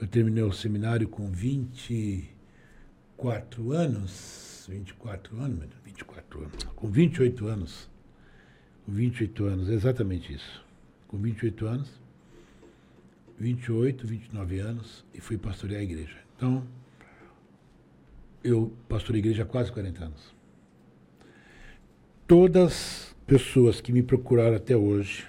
[0.00, 7.90] Eu terminei o seminário com 24 anos, 24 anos, 24 anos, com 28 anos.
[8.86, 10.64] Com 28 anos, exatamente isso.
[11.08, 11.90] Com 28 anos,
[13.40, 16.16] 28, 29 anos, e fui pastorear a igreja.
[16.36, 16.64] Então,
[18.44, 20.32] eu pastorei a igreja há quase 40 anos.
[22.28, 25.26] Todas pessoas que me procuraram até hoje,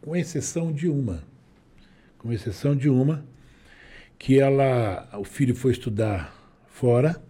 [0.00, 1.24] com exceção de uma,
[2.16, 3.26] com exceção de uma,
[4.16, 6.32] que ela, o filho foi estudar
[6.68, 7.20] fora,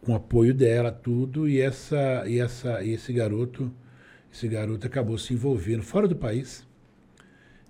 [0.00, 3.72] com apoio dela, tudo, e essa, e essa, e esse garoto,
[4.32, 6.64] esse garoto acabou se envolvendo fora do país.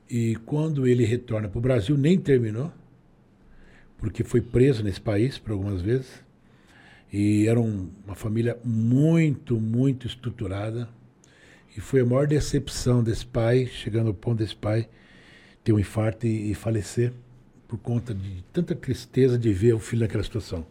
[0.09, 2.71] E quando ele retorna para o Brasil, nem terminou,
[3.97, 6.23] porque foi preso nesse país por algumas vezes.
[7.13, 10.89] E era um, uma família muito, muito estruturada.
[11.77, 14.89] E foi a maior decepção desse pai, chegando ao ponto desse pai
[15.63, 17.13] ter um infarto e, e falecer
[17.69, 20.67] por conta de tanta tristeza de ver o filho naquela situação.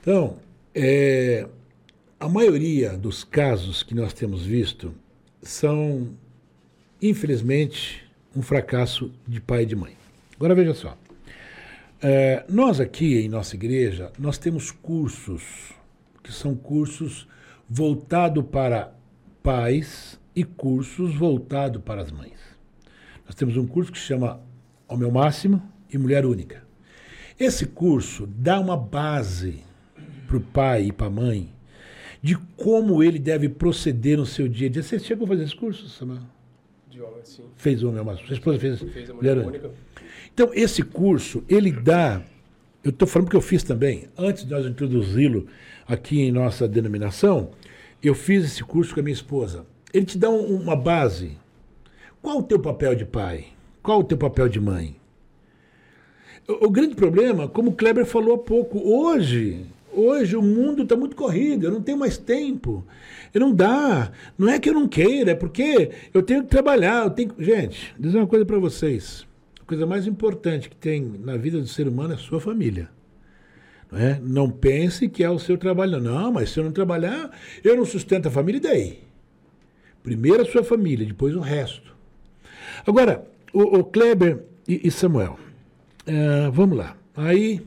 [0.00, 0.38] Então,
[0.74, 1.46] é,
[2.18, 4.94] a maioria dos casos que nós temos visto
[5.42, 6.14] são,
[7.00, 9.96] infelizmente, um fracasso de pai e de mãe.
[10.36, 10.96] Agora veja só.
[12.02, 15.72] É, nós aqui em nossa igreja, nós temos cursos
[16.22, 17.28] que são cursos
[17.68, 18.94] voltados para
[19.42, 22.38] pais e cursos voltados para as mães.
[23.26, 24.40] Nós temos um curso que chama
[24.88, 26.64] ao meu máximo e mulher única.
[27.38, 29.62] Esse curso dá uma base
[30.26, 31.52] para o pai e para a mãe
[32.22, 34.82] de como ele deve proceder no seu dia a dia.
[34.82, 36.22] Você chegou a fazer esse curso, Samuel?
[36.90, 37.44] De homem, sim.
[37.56, 38.26] Fez o homem ao máximo.
[38.26, 39.68] Sua esposa fez, fez a mulher, mulher única.
[39.68, 39.80] única.
[40.40, 42.22] Então, esse curso, ele dá.
[42.82, 44.08] Eu estou falando que eu fiz também.
[44.16, 45.46] Antes de nós introduzi-lo
[45.86, 47.50] aqui em nossa denominação,
[48.02, 49.66] eu fiz esse curso com a minha esposa.
[49.92, 51.36] Ele te dá um, uma base.
[52.22, 53.48] Qual o teu papel de pai?
[53.82, 54.96] Qual o teu papel de mãe?
[56.48, 60.96] O, o grande problema, como o Kleber falou há pouco, hoje, hoje o mundo está
[60.96, 62.82] muito corrido, eu não tenho mais tempo.
[63.34, 64.10] Eu não dá.
[64.38, 67.04] Não é que eu não queira, é porque eu tenho que trabalhar.
[67.04, 67.34] Eu tenho...
[67.38, 69.28] Gente, dizer uma coisa para vocês.
[69.70, 72.90] Coisa mais importante que tem na vida do ser humano é a sua família.
[73.88, 74.20] Não, é?
[74.20, 76.00] não pense que é o seu trabalho.
[76.00, 77.30] Não, mas se eu não trabalhar,
[77.62, 78.98] eu não sustento a família, e daí?
[80.02, 81.94] Primeiro a sua família, depois o resto.
[82.84, 85.38] Agora, o, o Kleber e, e Samuel,
[86.00, 86.96] uh, vamos lá.
[87.14, 87.64] Aí,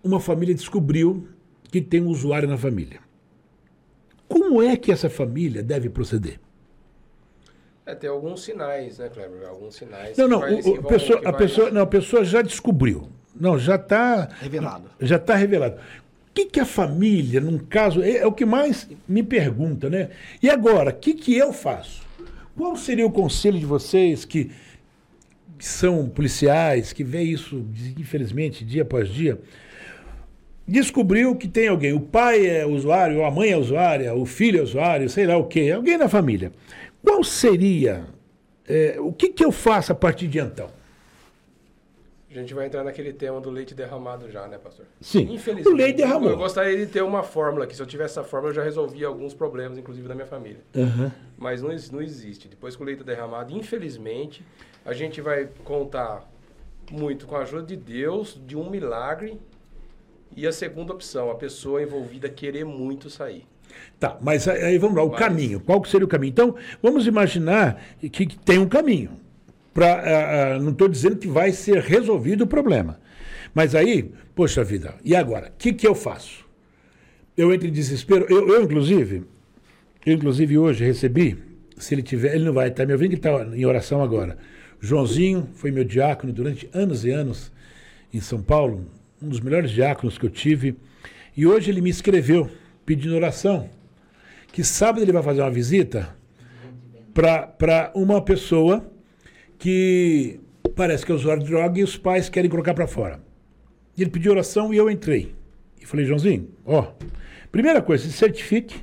[0.00, 1.26] uma família descobriu
[1.72, 3.00] que tem um usuário na família.
[4.28, 6.38] Como é que essa família deve proceder?
[7.88, 9.48] É, tem alguns sinais, né, Kleber?
[9.48, 10.14] Alguns sinais.
[10.18, 13.08] Não, não, o, vão, pessoa, a, pessoa, não a pessoa já descobriu.
[13.34, 14.28] Não, já está.
[14.42, 14.90] Revelado.
[15.00, 15.76] Já está revelado.
[15.76, 20.10] O que, que a família, num caso, é, é, o que mais me pergunta, né?
[20.42, 22.02] E agora, o que, que eu faço?
[22.54, 24.50] Qual seria o conselho de vocês que,
[25.58, 27.64] que são policiais, que vê isso,
[27.98, 29.40] infelizmente, dia após dia?
[30.66, 34.62] Descobriu que tem alguém, o pai é usuário, a mãe é usuária, o filho é
[34.62, 36.52] usuário, sei lá o quê, alguém na família.
[37.08, 38.04] Qual seria,
[38.68, 40.68] é, o que, que eu faço a partir de então?
[42.30, 44.84] A gente vai entrar naquele tema do leite derramado já, né, pastor?
[45.00, 45.22] Sim.
[45.32, 45.68] Infelizmente.
[45.68, 46.28] O leite derramou.
[46.28, 47.74] Eu gostaria de ter uma fórmula aqui.
[47.74, 50.60] Se eu tivesse essa fórmula, eu já resolvia alguns problemas, inclusive da minha família.
[50.76, 51.10] Aham.
[51.38, 52.46] Mas não, não existe.
[52.46, 54.44] Depois que o leite é derramado, infelizmente,
[54.84, 56.30] a gente vai contar
[56.90, 59.40] muito com a ajuda de Deus, de um milagre.
[60.36, 63.46] E a segunda opção, a pessoa envolvida querer muito sair.
[63.98, 65.60] Tá, mas aí vamos lá, o Mas- caminho.
[65.60, 66.30] Qual que seria o caminho?
[66.30, 69.10] Então, vamos imaginar que, que tem um caminho.
[69.74, 73.00] Pra, ah, ah, não estou dizendo que vai ser resolvido o problema.
[73.54, 75.48] Mas aí, poxa vida, e agora?
[75.48, 76.44] O que, que eu faço?
[77.36, 78.26] Eu entro em desespero.
[78.28, 79.24] Eu, eu, inclusive,
[80.04, 81.38] eu, inclusive, hoje recebi,
[81.76, 84.36] se ele tiver, ele não vai estar me ouvindo, que está em oração agora.
[84.80, 87.52] Joãozinho foi meu diácono durante anos e anos
[88.12, 88.86] em São Paulo,
[89.20, 90.76] um dos melhores diáconos que eu tive.
[91.36, 92.48] E hoje ele me escreveu
[92.88, 93.68] pedindo oração,
[94.50, 96.16] que sábado ele vai fazer uma visita
[97.12, 98.90] para uma pessoa
[99.58, 100.40] que
[100.74, 103.20] parece que é usuário de droga e os pais querem colocar para fora.
[103.96, 105.34] Ele pediu oração e eu entrei.
[105.78, 106.92] E falei, Joãozinho, ó,
[107.52, 108.80] primeira coisa, se certifique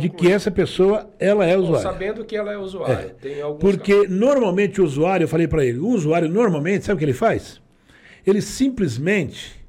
[0.00, 1.92] de que essa pessoa, ela é usuária.
[1.92, 3.14] Sabendo que ela é usuária.
[3.44, 7.04] Alguns Porque normalmente o usuário, eu falei para ele, o usuário normalmente, sabe o que
[7.04, 7.62] ele faz?
[8.26, 9.64] Ele simplesmente,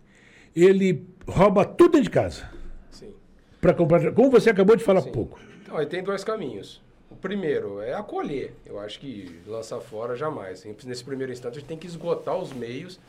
[0.56, 2.54] ele rouba tudo dentro de casa casos.
[2.89, 3.13] Sim.
[3.63, 5.12] Para comprar, como você acabou de falar há Sim.
[5.13, 5.39] pouco.
[5.62, 6.82] Então, aí tem dois caminhos.
[7.10, 8.54] O primeiro é acolher.
[8.65, 10.65] Eu acho que lançar fora jamais.
[10.86, 12.99] Nesse primeiro instante, a gente tem que esgotar os meios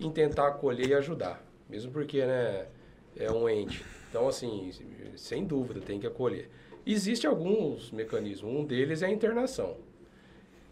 [0.00, 1.44] em tentar acolher e ajudar.
[1.68, 2.64] Mesmo porque, né,
[3.16, 3.84] é um ente.
[4.08, 4.70] Então, assim,
[5.16, 6.48] sem dúvida, tem que acolher.
[6.86, 8.50] Existem alguns mecanismos.
[8.50, 9.76] Um deles é a internação.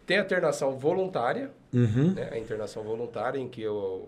[0.07, 2.13] Tem a internação voluntária, Uhum.
[2.15, 4.07] né, a internação voluntária em que o,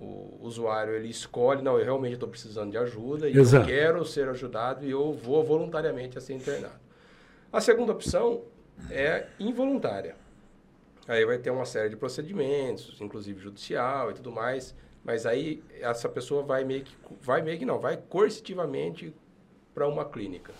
[0.00, 3.68] o usuário ele escolhe, não, eu realmente estou precisando de ajuda e Exato.
[3.68, 6.78] eu quero ser ajudado e eu vou voluntariamente a ser internado.
[7.52, 8.42] A segunda opção
[8.90, 10.14] é involuntária.
[11.06, 16.08] Aí vai ter uma série de procedimentos, inclusive judicial e tudo mais, mas aí essa
[16.08, 19.14] pessoa vai meio que, vai meio que não, vai coercitivamente
[19.74, 20.52] para uma clínica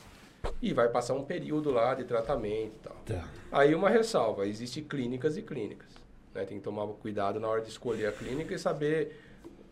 [0.63, 2.97] e vai passar um período lá de tratamento e tal.
[3.05, 3.29] Tá.
[3.53, 5.91] Aí uma ressalva, existe clínicas e clínicas.
[6.35, 6.45] né?
[6.45, 9.28] Tem que tomar cuidado na hora de escolher a clínica e saber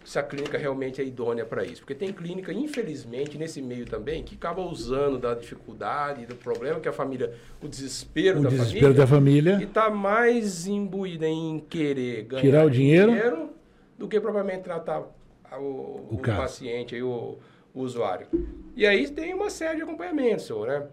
[0.07, 1.81] se a clínica realmente é idônea para isso.
[1.81, 6.88] Porque tem clínica, infelizmente, nesse meio também, que acaba usando da dificuldade, do problema que
[6.88, 9.59] a família, o desespero O da desespero família, da família.
[9.61, 13.51] e está mais imbuída em querer ganhar Tirar o dinheiro.
[13.99, 17.37] do que propriamente tratar o, O o paciente, aí, o,
[17.75, 18.29] o usuário.
[18.77, 20.87] E aí tem uma série de acompanhamentos, senhor, né?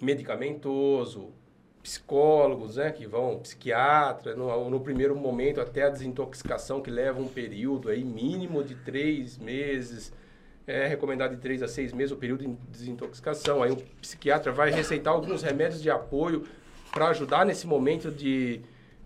[0.00, 1.28] Medicamentoso,
[1.82, 7.26] psicólogos, né, que vão, psiquiatra, no, no primeiro momento até a desintoxicação, que leva um
[7.26, 10.12] período aí mínimo de três meses,
[10.66, 13.62] é recomendado de três a seis meses o período de desintoxicação.
[13.62, 16.44] Aí o psiquiatra vai receitar alguns remédios de apoio
[16.92, 18.60] para ajudar nesse momento de,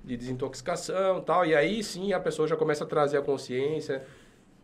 [0.05, 1.47] de desintoxicação tal.
[1.47, 4.05] E aí sim a pessoa já começa a trazer a consciência,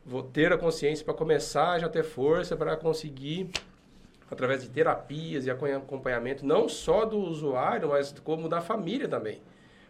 [0.05, 3.51] vou ter a consciência para começar já ter força para conseguir
[4.33, 9.41] através de terapias e acompanha- acompanhamento, não só do usuário, mas como da família também.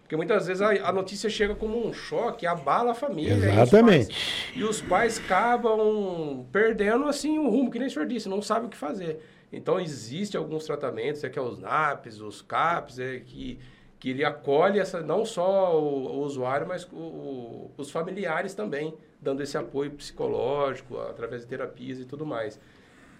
[0.03, 3.33] Porque muitas vezes a, a notícia chega como um choque, abala a família.
[3.35, 4.07] e os Exatamente.
[4.09, 8.43] pais- E os pais, acabam perdendo assim o rumo, que nem o senhor disse, não
[8.43, 9.21] sabe o que fazer.
[9.53, 13.59] Então, existem alguns tratamentos, é que é os NAPs, os CAPs, é que,
[13.99, 18.95] que ele acolhe essa, não só o, o usuário, mas o- o- os familiares também,
[19.21, 22.59] dando esse apoio psicológico, através de terapias e tudo mais.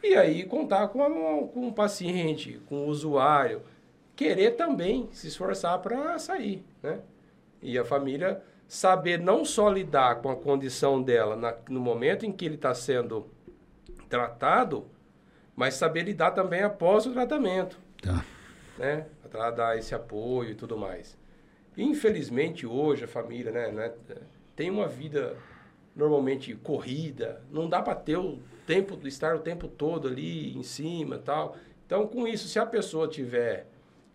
[0.03, 3.63] E aí contar com, a- com o paciente, com o usuário,
[4.17, 7.01] querer também se esforçar para sair, né?
[7.63, 12.33] E a família saber não só lidar com a condição dela na- no momento em
[12.33, 13.29] que ele está sendo
[14.09, 14.87] tratado,
[15.55, 18.25] mas saber lidar também após o tratamento, Tá.
[18.79, 19.07] né?
[19.31, 21.17] Para dar esse apoio e tudo mais.
[21.77, 23.93] Infelizmente hoje a família, né, né,
[24.55, 25.37] tem uma vida
[25.97, 31.19] normalmente corrida, não dá para ter o tempo, estar o tempo todo ali em cima,
[31.19, 31.57] tal.
[31.87, 33.67] Então com isso, se a pessoa tiver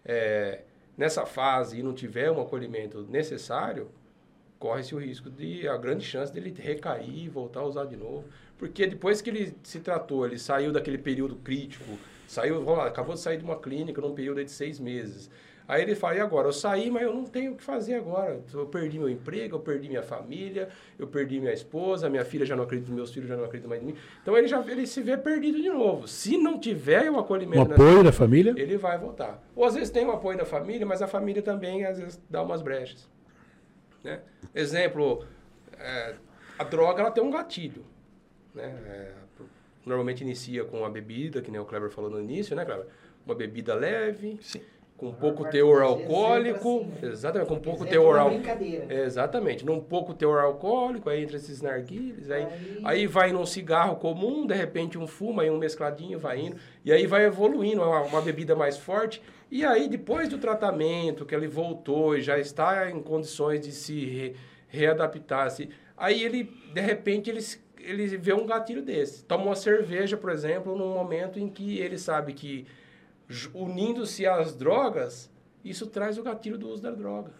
[0.06, 0.62] é,
[0.98, 3.90] nessa fase e não tiver um acolhimento necessário,
[4.58, 8.26] corre-se o risco de a grande chance dele recair e voltar a usar de novo,
[8.58, 13.14] porque depois que ele se tratou, ele saiu daquele período crítico, saiu, vamos lá, acabou
[13.14, 15.30] de sair de uma clínica num período de seis meses.
[15.68, 16.48] Aí ele fala, e agora?
[16.48, 18.40] Eu saí, mas eu não tenho o que fazer agora.
[18.54, 22.56] Eu perdi meu emprego, eu perdi minha família, eu perdi minha esposa, minha filha já
[22.56, 23.96] não acredita, meus filhos já não acreditam mais em mim.
[24.22, 26.08] Então ele já ele se vê perdido de novo.
[26.08, 28.54] Se não tiver o Um acolhimento apoio da família.
[28.56, 29.44] ele vai voltar.
[29.56, 32.42] Ou às vezes tem o apoio da família, mas a família também às vezes dá
[32.42, 33.10] umas brechas.
[34.04, 34.22] Né?
[34.56, 35.26] Exemplo,
[35.78, 36.16] é,
[36.58, 37.84] a droga ela tem um gatilho.
[38.56, 38.74] Né?
[38.88, 39.12] É,
[39.86, 42.86] normalmente inicia com a bebida, que nem o Kleber falou no início, né, Kleber?
[43.26, 44.62] Uma bebida leve, Sim.
[44.98, 47.12] Com pouco teor alcoólico, assim, né?
[47.14, 48.42] exatamente, com pouco teor alcoólico.
[48.44, 48.94] brincadeira.
[49.06, 53.98] Exatamente, num pouco teor alcoólico, aí entra esses narguilhos, aí, Aí- aí vai num cigarro
[53.98, 58.02] comum, de repente um fuma, aí um mescladinho vai indo, e aí vai evoluindo, uma,
[58.02, 62.90] uma bebida mais forte, e aí depois do tratamento, que ele voltou e já está
[62.90, 64.36] em condições de se re-
[64.68, 67.40] readaptar, se, aí ele, de repente, ele,
[67.80, 69.24] ele vê um gatilho desse.
[69.24, 72.66] Toma uma cerveja, por exemplo, num momento em que ele sabe que
[73.54, 75.30] unindo-se às drogas,
[75.64, 77.32] isso traz o gatilho do uso da droga.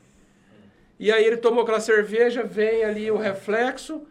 [1.00, 4.02] E aí ele tomou aquela cerveja, vem ali o reflexo.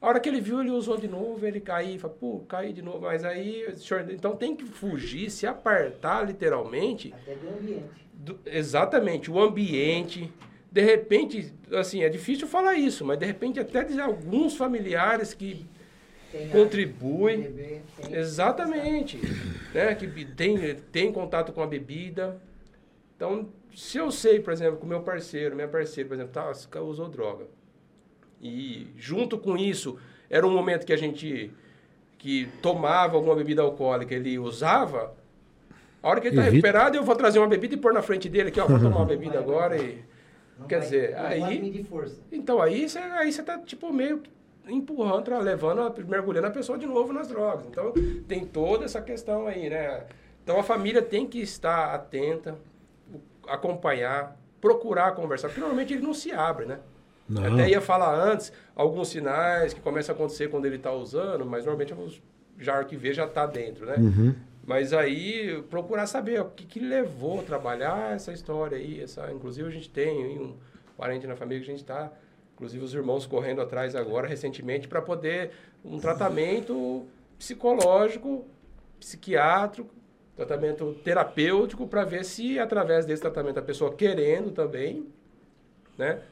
[0.00, 2.82] A hora que ele viu, ele usou de novo, ele caiu, fala, pô, caí de
[2.82, 3.02] novo.
[3.02, 3.66] Mas aí,
[4.10, 7.12] então tem que fugir, se apartar literalmente.
[7.14, 8.08] Até do ambiente.
[8.14, 10.32] do- exatamente, o ambiente.
[10.72, 15.66] De repente, assim, é difícil falar isso, mas de repente até de alguns familiares que
[16.32, 16.48] Tem
[17.42, 19.18] bebê, tem- Exatamente.
[19.74, 19.94] né?
[19.94, 22.40] Que tem, tem contato com a bebida.
[23.16, 26.80] Então, se eu sei, por exemplo, que o meu parceiro, minha parceira, por exemplo, tá,
[26.80, 27.44] usou droga.
[28.40, 31.52] E junto com isso, era um momento que a gente
[32.18, 35.12] que tomava alguma bebida alcoólica, ele usava.
[36.02, 38.28] A hora que ele está recuperado, eu vou trazer uma bebida e pôr na frente
[38.28, 40.04] dele aqui, ó, vou tomar uma bebida agora e
[40.58, 41.40] Não quer vai- dizer, aí-
[42.30, 44.22] então aí você aí você tá tipo meio
[44.68, 47.66] empurrando, levando, mergulhando a pessoa de novo nas drogas.
[47.68, 47.92] Então
[48.26, 50.04] tem toda essa questão aí, né?
[50.42, 52.56] Então a família tem que estar atenta,
[53.46, 56.78] acompanhar, procurar conversar, porque normalmente ele não se abre, né?
[57.28, 57.54] Não.
[57.54, 61.64] Até ia falar antes alguns sinais que começam a acontecer quando ele está usando, mas
[61.64, 62.22] normalmente
[62.58, 63.96] já que vê já está dentro, né?
[63.96, 64.34] Uhum.
[64.64, 69.00] Mas aí procurar saber o que, que levou a trabalhar essa história aí.
[69.00, 70.54] Essa, inclusive a gente tem um
[70.96, 72.12] parente na família que a gente está,
[72.62, 75.50] inclusive os irmãos correndo atrás agora recentemente para poder
[75.84, 77.04] um tratamento
[77.36, 78.46] psicológico,
[79.00, 79.90] psiquiátrico,
[80.36, 85.08] tratamento terapêutico para ver se através desse tratamento a pessoa querendo também,
[85.98, 86.22] né,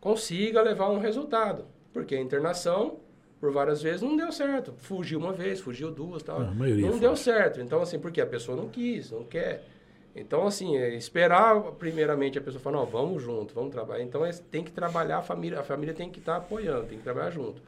[0.00, 1.66] consiga levar um resultado.
[1.92, 2.96] Porque a internação
[3.38, 4.72] por várias vezes não deu certo.
[4.78, 6.40] Fugiu uma vez, fugiu duas, tal.
[6.40, 6.98] Ah, não foge.
[6.98, 7.60] deu certo.
[7.60, 9.66] Então assim, porque a pessoa não quis, não quer.
[10.14, 14.04] Então assim, é esperar primeiramente a pessoa falar, não, vamos junto, vamos trabalhar.
[14.04, 17.04] Então é, tem que trabalhar a família, a família tem que estar apoiando, tem que
[17.04, 17.60] trabalhar junto.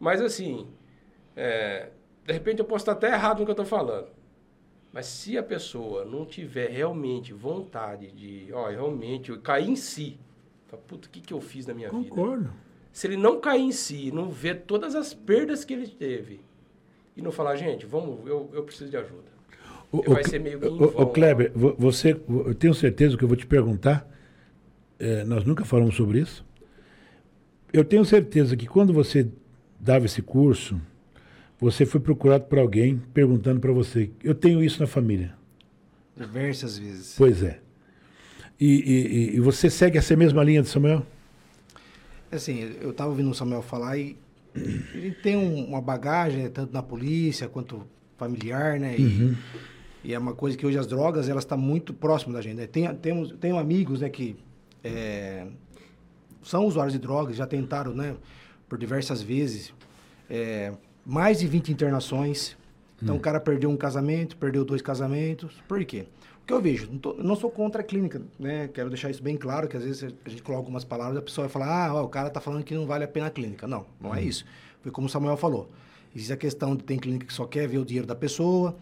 [0.00, 0.66] Mas assim,
[1.34, 1.90] é,
[2.24, 4.08] de repente eu posso estar até errado no que eu estou falando.
[4.92, 10.18] Mas se a pessoa não tiver realmente vontade de, ó, realmente cair em si,
[10.66, 12.08] fala, puta, o que, que eu fiz na minha vida?
[12.08, 12.50] Concordo.
[12.92, 16.40] Se ele não cair em si, não ver todas as perdas que ele teve
[17.14, 19.35] e não falar, gente, vamos, eu, eu preciso de ajuda.
[19.92, 21.06] O, Vai o- ser meio o- o.
[21.06, 24.06] Kleber, vo- você, eu tenho certeza que eu vou te perguntar.
[24.98, 26.42] eh, nós nunca falamos sobre isso.
[27.72, 29.28] Eu tenho certeza que quando você
[29.78, 30.80] dava esse curso,
[31.60, 35.34] você foi procurado por alguém perguntando para você: eu tenho isso na família.
[36.16, 37.14] Diversas vezes.
[37.18, 37.60] Pois é.
[38.58, 38.66] E,
[39.34, 41.04] e- e- você segue essa mesma linha de Samuel?
[42.32, 44.16] Assim, eu estava ouvindo o Samuel falar e
[44.94, 48.96] ele tem um- uma bagagem, né, tanto na polícia quanto familiar, né?
[48.98, 49.36] E,
[50.06, 52.66] e é uma coisa que hoje as drogas, elas estão muito próximas da gente, né?
[52.66, 54.36] Tem, temos, tenho amigos, né, que
[54.84, 55.46] é,
[56.42, 58.14] são usuários de drogas, já tentaram, né,
[58.68, 59.74] por diversas vezes,
[60.30, 60.72] é,
[61.04, 62.56] mais de 20 internações.
[63.02, 65.60] Então, o cara perdeu um casamento, perdeu dois casamentos.
[65.68, 66.06] Por quê?
[66.42, 68.68] O que eu vejo, não, tô- não sou contra a clínica, né?
[68.72, 71.22] Quero deixar isso bem claro, que às vezes a gente coloca algumas palavras e a
[71.22, 73.30] pessoa vai falar, ah, ó, o cara tá falando que não vale a pena a
[73.30, 73.66] clínica.
[73.66, 74.44] Não, não é isso.
[74.82, 75.68] Foi como o Samuel falou.
[76.14, 78.74] Existe a questão de tem clínica que só quer ver o dinheiro da pessoa,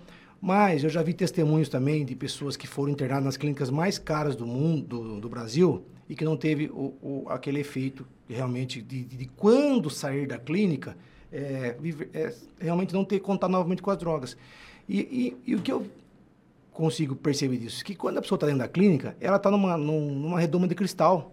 [0.46, 4.36] mas eu já vi testemunhos também de pessoas que foram internadas nas clínicas mais caras
[4.36, 9.04] do mundo, do, do Brasil, e que não teve o, o- aquele efeito realmente de,
[9.04, 10.96] de- de quando sair da clínica,
[11.32, 11.76] é,
[12.12, 14.36] é, realmente não ter contato novamente com as drogas.
[14.86, 15.86] E, e- e o que eu
[16.72, 17.82] consigo perceber disso?
[17.82, 20.74] Que quando a pessoa está dentro da clínica, ela está numa, num- numa redoma de
[20.74, 21.32] cristal.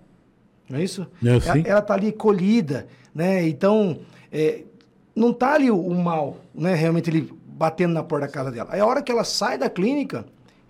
[0.69, 1.05] Não é isso?
[1.21, 1.63] É, ela, sim.
[1.65, 3.45] ela está ali colhida, né?
[3.45, 3.99] Então,
[4.31, 4.63] é,
[5.13, 6.73] não está ali o, o mal, né?
[6.75, 7.29] Realmente ele
[7.61, 8.69] batendo na porta da casa dela.
[8.71, 10.25] Aí a hora que ela sai da clínica,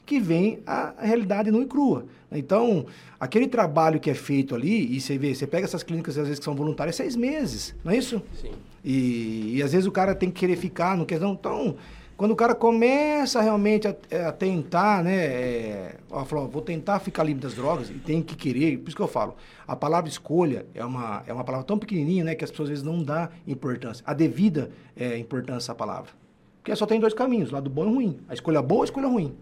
[0.06, 2.06] que vem a, realidade nua e crua.
[2.30, 2.86] Então,
[3.17, 6.39] aquele trabalho que é feito ali, e você vê, você pega essas clínicas, às vezes,
[6.39, 8.21] que são voluntárias, seis meses, não é isso?
[8.41, 8.51] Sim.
[8.84, 11.32] E, e às vezes o cara tem que querer ficar, não quer não.
[11.32, 11.78] Então,
[12.18, 15.15] quando o cara começa realmente a, é, a tentar, né?
[15.15, 18.97] É, ó, falou, vou tentar ficar livre das drogas, e tem que querer, por isso
[18.97, 22.36] que eu falo, a palavra escolha é uma, é uma palavra tão pequenininha, né?
[22.36, 26.20] Que as pessoas às vezes não dão importância, a devida é, importância à palavra.
[26.62, 28.20] Porque só tem dois caminhos, lado bom e ruim.
[28.30, 29.34] A escolha boa e a escolha ruim.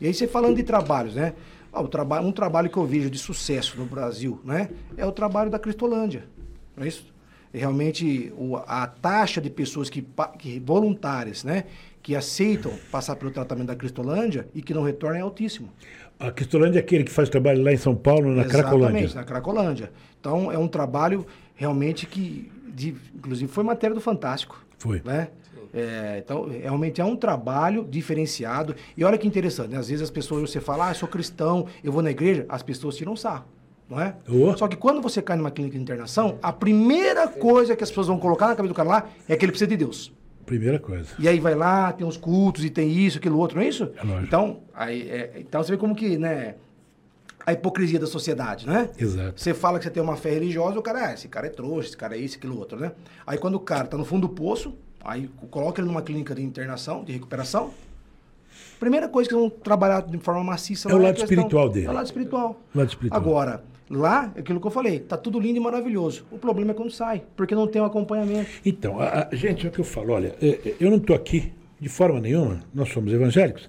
[0.00, 1.34] E aí você falando de trabalhos, né?
[1.72, 4.70] Ó, o traba um trabalho que eu vejo de sucesso no Brasil, né?
[4.96, 6.24] É o trabalho da Cristolândia.
[6.76, 7.12] Não é isso?
[7.52, 10.04] E realmente o- a taxa de pessoas que,
[10.38, 11.64] que voluntárias, né?
[12.02, 15.68] Que aceitam passar pelo tratamento da Cristolândia e que não retornam é altíssimo.
[16.18, 19.14] A Cristolândia é aquele que faz trabalho lá em São Paulo, na Exatamente, Cracolândia.
[19.14, 19.92] na Cracolândia.
[20.20, 24.64] Então, é um trabalho realmente que, de- inclusive, foi matéria do Fantástico.
[24.78, 25.00] Foi.
[25.04, 25.28] Né?
[25.74, 28.76] É, então, realmente é um trabalho diferenciado.
[28.96, 29.78] E olha que interessante, né?
[29.78, 32.62] às vezes as pessoas, você fala, ah, eu sou cristão, eu vou na igreja, as
[32.62, 33.46] pessoas tiram sarro.
[33.88, 34.14] Não é?
[34.28, 34.56] Oh.
[34.56, 38.06] Só que quando você cai numa clínica de internação, a primeira coisa que as pessoas
[38.06, 40.12] vão colocar na cabeça do cara lá é que ele precisa de Deus.
[40.46, 41.10] Primeira coisa.
[41.18, 43.90] E aí vai lá, tem os cultos e tem isso, aquilo outro, não é isso?
[43.96, 44.26] É lógico.
[44.26, 46.54] Então, aí, é, então você vê como que, né?
[47.46, 48.88] A hipocrisia da sociedade, né?
[48.98, 49.38] Exato.
[49.38, 51.88] Você fala que você tem uma fé religiosa, o cara, ah, esse cara é trouxa,
[51.88, 52.92] esse cara é isso, aquilo outro, né?
[53.26, 56.42] Aí quando o cara tá no fundo do poço, aí coloca ele numa clínica de
[56.42, 57.70] internação, de recuperação,
[58.78, 61.86] primeira coisa que vão trabalhar de forma maciça É o a lado questão- espiritual dele.
[61.86, 62.60] É o lado espiritual.
[62.74, 63.20] Lado espiritual.
[63.20, 66.24] Agora, lá, é aquilo que eu falei, tá tudo lindo e maravilhoso.
[66.30, 68.48] O problema é quando sai, porque não tem um acompanhamento.
[68.64, 71.14] Então, a- a- gente, é o que eu falo, olha, é, é, eu não estou
[71.14, 73.68] aqui de forma nenhuma, nós somos evangélicos,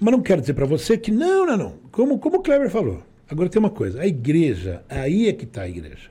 [0.00, 1.74] mas não quero dizer para você que não, não, não.
[1.90, 3.02] Como, como o Kleber falou.
[3.30, 6.10] Agora tem uma coisa, a igreja, aí é que está a igreja.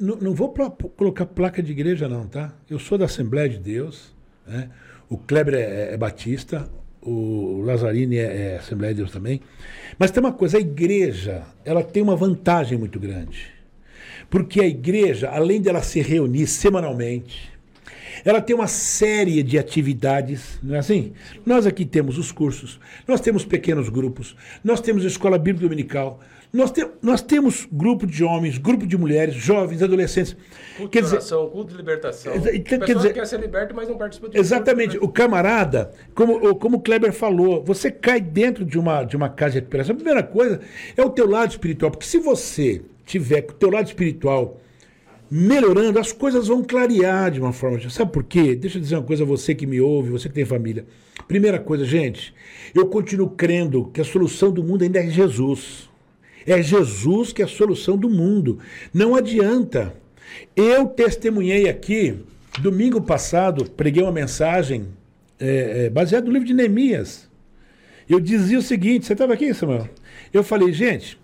[0.00, 2.52] N- não vou pla- colocar placa de igreja, não, tá?
[2.68, 4.14] Eu sou da Assembleia de Deus,
[4.46, 4.70] né?
[5.08, 6.68] o Kleber é, é batista,
[7.00, 9.40] o Lazzarini é, é Assembleia de Deus também.
[9.98, 13.46] Mas tem uma coisa, a igreja, ela tem uma vantagem muito grande.
[14.28, 17.50] Porque a igreja, além dela se reunir semanalmente,
[18.24, 21.12] ela tem uma série de atividades, não é assim?
[21.44, 26.20] Nós aqui temos os cursos, nós temos pequenos grupos, nós temos a escola bíblica dominical,
[26.50, 30.34] nós, te, nós temos grupo de homens, grupo de mulheres, jovens, adolescentes.
[30.78, 32.34] Culto Quer de dizer, oração, culto de libertação.
[32.34, 34.92] Então, quer dizer- que quer ser liberto, mas não participa de Exatamente.
[34.98, 39.14] culto, O camarada, como, o- como o Kleber falou, você cai dentro de uma, de
[39.14, 39.92] uma casa de recuperação.
[39.92, 40.58] A primeira coisa
[40.96, 41.90] é o teu lado espiritual.
[41.90, 44.58] Porque se você tiver com o teu lado espiritual
[45.30, 47.78] melhorando, as coisas vão clarear de uma forma.
[47.90, 48.54] Sabe por quê?
[48.54, 50.86] Deixa eu dizer uma coisa a você que me ouve, você que tem família.
[51.26, 52.34] Primeira coisa, gente,
[52.74, 55.88] eu continuo crendo que a solução do mundo ainda é Jesus.
[56.46, 58.58] É Jesus que é a solução do mundo.
[58.92, 59.94] Não adianta.
[60.56, 62.14] Eu testemunhei aqui,
[62.60, 64.86] domingo passado, preguei uma mensagem
[65.38, 67.28] é, é, baseada no livro de Neemias.
[68.08, 69.88] Eu dizia o seguinte: você estava aqui, Samuel?
[70.32, 71.18] Eu falei, gente,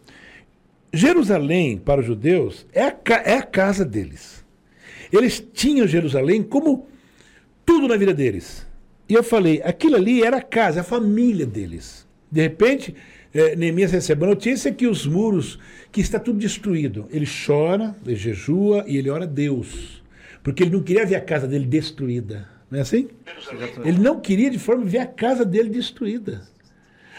[0.95, 4.45] Jerusalém para os judeus é a, é a casa deles.
[5.13, 6.87] Eles tinham Jerusalém como
[7.67, 8.67] tudo na vida deles.
[9.09, 12.07] E eu falei, aquilo ali era a casa, a família deles.
[12.31, 12.95] De repente,
[13.35, 15.59] eh, Neemias recebe a notícia que os muros,
[15.93, 17.07] que está tudo destruído.
[17.11, 20.03] Ele chora, ele jejua e ele ora a Deus.
[20.43, 22.49] Porque ele não queria ver a casa dele destruída.
[22.71, 23.09] Não é assim?
[23.85, 26.43] Ele não queria de forma ver a casa dele destruída.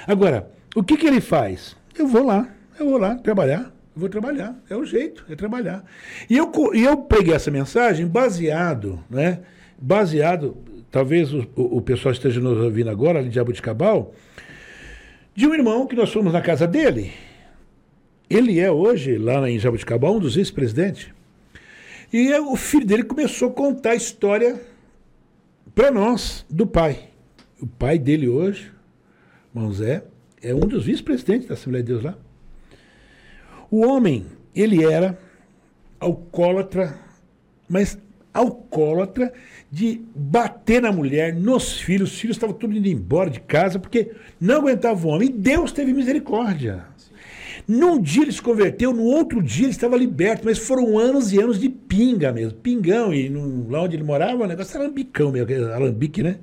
[0.07, 1.75] Agora, o que, que ele faz?
[1.97, 4.55] Eu vou lá, eu vou lá trabalhar, eu vou trabalhar.
[4.69, 5.83] É o jeito, é trabalhar.
[6.29, 9.39] E eu, e eu preguei essa mensagem baseado, né?
[9.77, 10.57] Baseado,
[10.91, 14.13] talvez o, o, pessoal esteja nos ouvindo agora, ali de Jabuticabal,
[15.33, 17.11] de um irmão que nós fomos na casa dele.
[18.29, 21.09] Ele é hoje, lá em Jabuticabal, um dos vice-presidentes.
[22.11, 24.59] E é- o filho dele começou a contar a história
[25.73, 27.09] para nós do pai.
[27.61, 28.71] O pai dele hoje,
[29.53, 30.03] irmão Zé,
[30.41, 32.17] é um dos vice-presidentes da Assembleia de Deus lá.
[33.75, 35.19] O homem, ele era
[35.99, 36.97] alcoólatra,
[37.67, 37.97] mas
[38.33, 39.33] alcoólatra
[39.69, 42.13] de bater na mulher, nos filhos.
[42.13, 45.27] Os filhos estavam tudo indo embora de casa porque não aguentava o homem.
[45.27, 46.85] E Deus teve misericórdia.
[47.67, 51.37] Num dia ele se converteu, no outro dia ele estava liberto, mas foram anos e
[51.41, 53.13] anos de pinga mesmo, pingão.
[53.13, 56.37] E no- lá onde ele morava, o negócio era lambicão mesmo, alambique, né?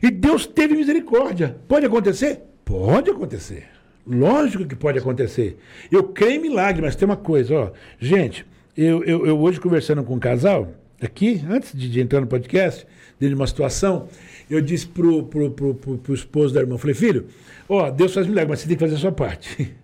[0.00, 1.56] E Deus teve misericórdia.
[1.66, 2.40] Pode acontecer?
[2.64, 3.64] Pode acontecer.
[4.06, 5.58] Lógico que pode acontecer.
[5.90, 7.70] Eu creio em milagre, mas tem uma coisa, ó.
[8.00, 8.44] Gente,
[8.76, 12.86] eu, eu, eu hoje conversando com um casal, aqui, antes de, de entrar no podcast,
[13.18, 14.08] dentro de uma situação,
[14.50, 17.26] eu disse pro, pro, pro, pro, pro esposo da irmã, falei, filho,
[17.68, 19.74] ó, Deus faz milagre, mas você tem que fazer a sua parte.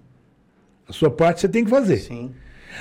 [0.88, 1.98] A sua parte você tem que fazer.
[1.98, 2.32] Sim.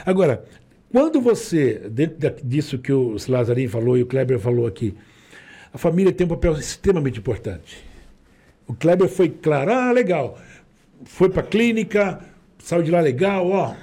[0.05, 0.45] Agora,
[0.89, 4.95] quando você, dentro da- disso que o Lazarinho falou e o Kleber falou aqui,
[5.73, 7.83] a família tem um papel extremamente importante.
[8.65, 10.39] O Kleber foi claro, ah, legal.
[11.05, 12.23] Foi para a clínica,
[12.59, 13.75] saiu de lá legal, ó.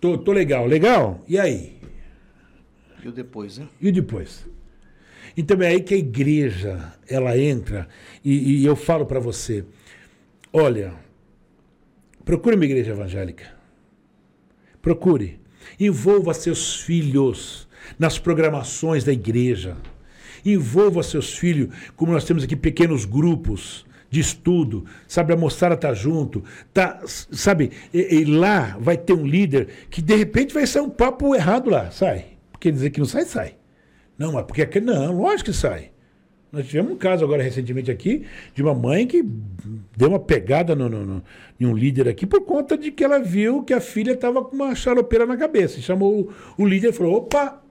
[0.00, 1.24] Tô, tô legal, legal.
[1.28, 1.76] E aí?
[3.02, 3.68] E o depois, né?
[3.80, 4.46] E o depois?
[5.36, 7.88] Então é aí que a igreja ela entra
[8.24, 9.64] e, e eu falo para você,
[10.50, 10.94] olha,
[12.24, 13.54] procure uma igreja evangélica,
[14.80, 15.38] procure,
[15.78, 17.68] envolva seus filhos
[17.98, 19.76] nas programações da igreja,
[20.42, 23.84] envolva seus filhos, como nós temos aqui pequenos grupos
[24.16, 26.42] de estudo, sabe, a moçada tá junto,
[26.72, 30.88] tá, sabe, e, e lá vai ter um líder que de repente vai sair um
[30.88, 33.54] papo errado lá, sai, porque dizer que não sai, sai.
[34.18, 35.90] Não, mas porque aquele não, lógico que sai.
[36.50, 39.22] Nós tivemos um caso agora recentemente aqui de uma mãe que
[39.94, 41.22] deu uma pegada no, no, no,
[41.60, 44.56] em um líder aqui por conta de que ela viu que a filha estava com
[44.56, 45.78] uma charopeira na cabeça.
[45.82, 47.62] Chamou o, o líder e falou: opa,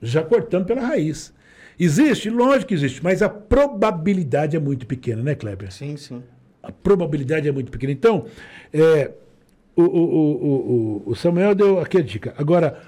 [0.00, 1.34] já cortando pela raiz.
[1.82, 2.28] Existe?
[2.28, 5.72] Lógico que existe, mas a probabilidade é muito pequena, né, Kleber?
[5.72, 6.22] Sim, sim.
[6.62, 7.90] A probabilidade é muito pequena.
[7.90, 8.26] Então,
[8.70, 9.10] é,
[9.74, 12.34] o, o, o, o, Samuel deu aqui a dica.
[12.36, 12.78] Agora,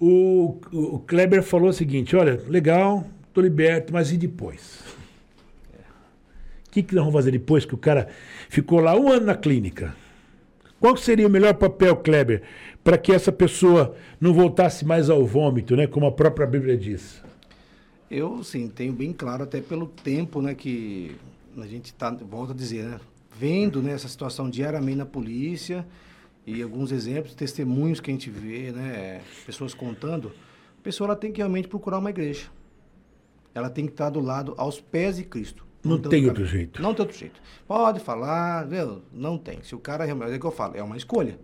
[0.00, 4.80] o, o Kleber falou o seguinte: olha, legal, estou liberto, mas e depois?
[6.66, 8.08] O que, que nós vamos fazer depois que o cara
[8.48, 9.94] ficou lá um ano na clínica?
[10.80, 12.42] Qual seria o melhor papel, Kleber,
[12.82, 17.27] para que essa pessoa não voltasse mais ao vômito, né, como a própria Bíblia diz?
[18.10, 21.16] Eu, sim, tenho bem claro, até pelo tempo né, que
[21.56, 23.00] a gente está, volta a dizer, né,
[23.36, 25.86] vendo né, essa situação diariamente na polícia
[26.46, 30.32] e alguns exemplos, testemunhos que a gente vê, né, pessoas contando,
[30.78, 32.46] a pessoa ela tem que realmente procurar uma igreja.
[33.54, 35.66] Ela tem que estar do lado, aos pés de Cristo.
[35.84, 36.80] Não, não tem outro jeito.
[36.80, 37.40] Não tem outro jeito.
[37.66, 39.02] Pode falar, viu?
[39.12, 39.62] não tem.
[39.62, 41.38] Se o cara realmente, é o que eu falo, é uma escolha.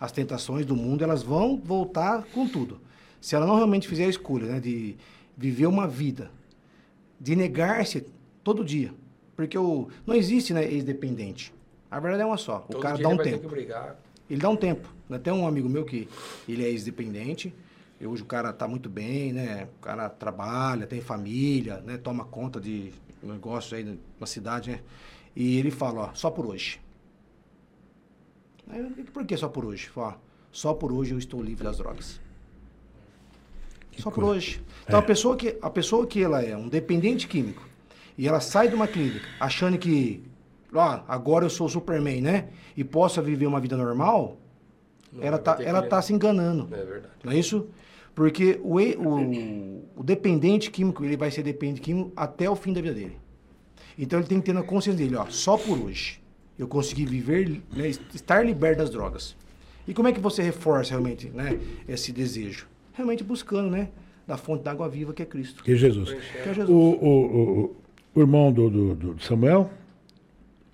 [0.00, 2.80] As tentações do mundo, elas vão voltar com tudo.
[3.20, 4.96] Se ela não realmente fizer a escolha, né, de
[5.36, 6.30] viver uma vida,
[7.20, 8.06] de negar-se
[8.42, 8.92] todo dia,
[9.36, 11.52] porque o, não existe né, ex-dependente.
[11.90, 12.64] A verdade é uma só.
[12.68, 13.56] O todo cara dá um ele tempo.
[14.30, 14.88] Ele, dá um tempo.
[15.22, 16.08] Tem um amigo meu que
[16.48, 17.54] ele é ex-dependente,
[18.06, 19.68] hoje o cara está muito bem, né?
[19.78, 21.96] O cara trabalha, tem família, né?
[21.96, 24.80] Toma conta de negócio aí na cidade, né?
[25.36, 26.80] E ele fala, ó, só por hoje.
[28.68, 29.88] Aí, por que só por hoje?
[29.88, 30.20] Fala,
[30.50, 32.20] só por hoje eu estou livre das drogas.
[33.92, 34.28] Que só coisa.
[34.28, 34.62] por hoje.
[34.84, 35.02] Então é.
[35.02, 37.66] a pessoa que a pessoa que ela é um dependente químico
[38.18, 40.22] e ela sai de uma clínica achando que
[40.72, 42.48] ó, agora eu sou Superman, né?
[42.76, 44.38] E possa viver uma vida normal,
[45.12, 46.68] não, ela tá ela tá se enganando.
[46.74, 47.14] É verdade.
[47.22, 47.68] Não é isso?
[48.14, 52.80] Porque o, o, o, dependente químico, ele vai ser dependente químico até o fim da
[52.80, 53.16] vida dele.
[53.98, 56.20] Então ele tem que ter na consciência dele, ó, só por hoje
[56.58, 59.36] eu consegui viver, né, estar liberto das drogas.
[59.86, 62.68] E como é que você reforça realmente né, esse desejo?
[62.92, 63.88] Realmente buscando, né?
[64.26, 65.62] Da fonte da água viva que é Cristo.
[65.64, 66.10] Que é Jesus.
[66.10, 66.68] Que é Jesus.
[66.68, 67.76] O, o,
[68.14, 69.70] o, irmão do, do, do Samuel,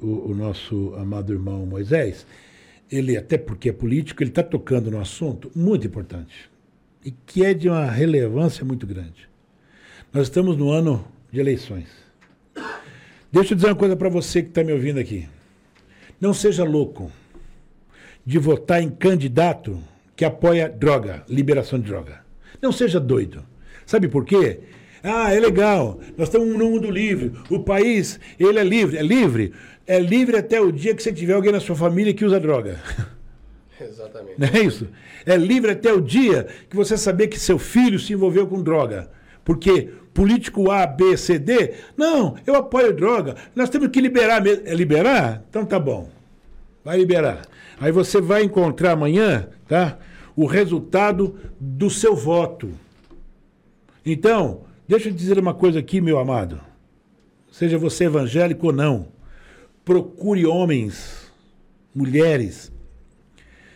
[0.01, 2.27] o, nosso amado irmão Moisés,
[2.91, 6.51] ele, até porque é político, ele está tocando no assunto muito importante
[7.05, 9.29] e que é de uma relevância muito grande.
[10.13, 11.89] Nós estamos no ano de eleições.
[13.31, 15.29] Deixa eu dizer uma coisa para você que está me ouvindo aqui.
[16.21, 17.13] Não seja louco
[18.25, 19.79] de votar em candidato
[20.19, 22.23] que apoia droga, liberação de droga.
[22.61, 23.45] Não seja doido.
[23.87, 24.59] Sabe por quê?
[25.01, 26.01] Ah, é legal.
[26.17, 27.35] Nós estamos num mundo livre.
[27.49, 28.99] O país, ele é livre.
[28.99, 29.53] É livre?
[29.87, 32.81] É livre até o dia que você tiver alguém na sua família que usa droga.
[33.81, 34.35] Exatamente.
[34.41, 34.89] Não é isso?
[35.25, 39.09] É livre até o dia que você saber que seu filho se envolveu com droga.
[39.45, 43.37] Porque político A, B, C, D, não, eu apoio droga.
[43.55, 44.67] Nós temos que liberar mesmo.
[44.67, 45.45] É liberar?
[45.49, 46.11] Então tá bom.
[46.85, 47.43] Vai liberar.
[47.81, 49.97] Aí você vai encontrar amanhã, tá?
[50.39, 52.71] O resultado do seu voto.
[54.07, 56.61] Então, deixa eu dizer uma coisa aqui, meu amado.
[57.51, 59.09] Seja você evangélico ou não,
[59.85, 61.29] procure homens,
[61.93, 62.71] mulheres,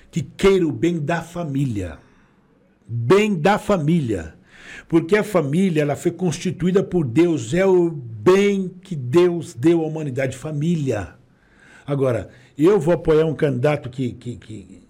[0.08, 1.98] que queira o bem da família.
[2.86, 4.36] Bem da família.
[4.88, 9.84] Porque a família ela foi constituída por Deus, é o bem que Deus deu à
[9.88, 11.16] humanidade, família.
[11.84, 14.81] Agora, eu vou apoiar um candidato que, que, que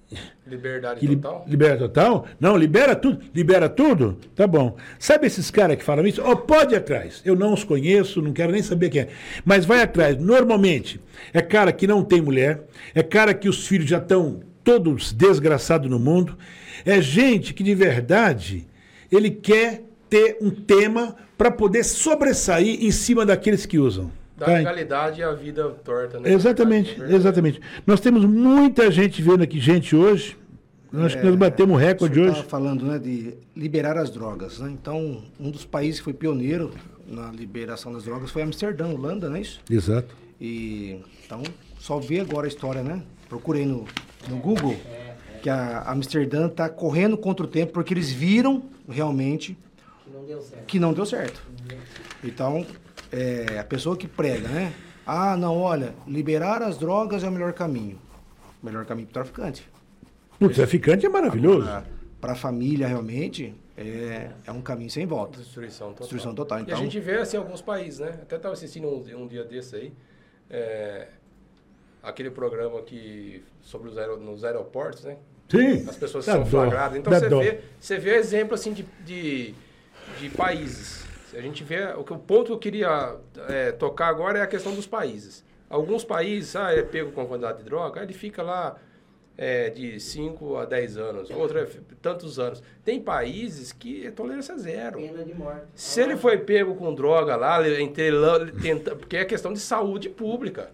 [0.52, 1.46] Liberdade que total?
[1.48, 2.26] Libera total?
[2.38, 3.24] Não, libera tudo.
[3.34, 4.18] Libera tudo?
[4.36, 4.76] Tá bom.
[4.98, 6.22] Sabe esses caras que falam isso?
[6.22, 7.22] Oh, pode ir atrás.
[7.24, 9.08] Eu não os conheço, não quero nem saber quem é.
[9.46, 10.18] Mas vai atrás.
[10.18, 11.00] Normalmente,
[11.32, 15.88] é cara que não tem mulher, é cara que os filhos já estão todos desgraçados
[15.88, 16.36] no mundo.
[16.84, 18.66] É gente que de verdade
[19.10, 24.10] ele quer ter um tema para poder sobressair em cima daqueles que usam.
[24.36, 24.52] Da tá?
[24.52, 26.30] legalidade e a vida torta, né?
[26.30, 27.60] Exatamente, exatamente.
[27.86, 30.36] Nós temos muita gente vendo aqui, gente hoje.
[30.94, 32.42] Acho é, que nós batemos recorde hoje.
[32.44, 34.58] falando né, de liberar as drogas.
[34.58, 34.70] Né?
[34.70, 36.72] Então, um dos países que foi pioneiro
[37.06, 39.60] na liberação das drogas foi Amsterdã, Holanda, não é isso?
[39.70, 40.14] Exato.
[40.40, 41.42] E, então,
[41.78, 43.02] só ver agora a história, né?
[43.28, 43.86] Procurei no,
[44.28, 44.76] no Google
[45.42, 49.56] que a Amsterdã está correndo contra o tempo porque eles viram realmente
[50.04, 50.64] que não deu certo.
[50.66, 51.42] Que não deu certo.
[52.22, 52.66] Então,
[53.10, 54.72] é, a pessoa que prega, né?
[55.06, 57.98] Ah, não, olha, liberar as drogas é o melhor caminho.
[58.62, 59.71] O melhor caminho para o traficante.
[60.46, 61.68] O traficante é maravilhoso.
[62.20, 65.38] Para a família, realmente, é, é um caminho sem volta.
[65.38, 66.00] Destruição total.
[66.00, 66.60] Destruição total.
[66.60, 66.68] Então...
[66.68, 68.18] E a então gente vê assim alguns países, né?
[68.22, 69.92] Até estava assistindo um, um, dia desse aí.
[70.48, 71.08] É,
[72.02, 75.16] aquele programa que sobre os aer, nos aeroportos, né?
[75.48, 75.88] Sim.
[75.88, 76.98] As pessoas são flagradas.
[76.98, 79.54] Então você vê, você vê exemplo assim de, de,
[80.20, 81.04] de países.
[81.34, 81.92] A gente vê.
[81.94, 83.16] O, que, o ponto que eu queria
[83.48, 85.44] é, tocar agora é a questão dos países.
[85.68, 88.76] Alguns países, ah, é pego com quantidade de droga, ele fica lá
[89.42, 91.66] é, de 5 a 10 anos, outro é
[92.00, 92.62] tantos anos.
[92.84, 95.00] Tem países que é tolerância zero.
[95.00, 95.62] Pena de morte.
[95.74, 98.12] Se ele foi pego com droga lá, entre,
[98.62, 100.70] tenta, porque é questão de saúde pública.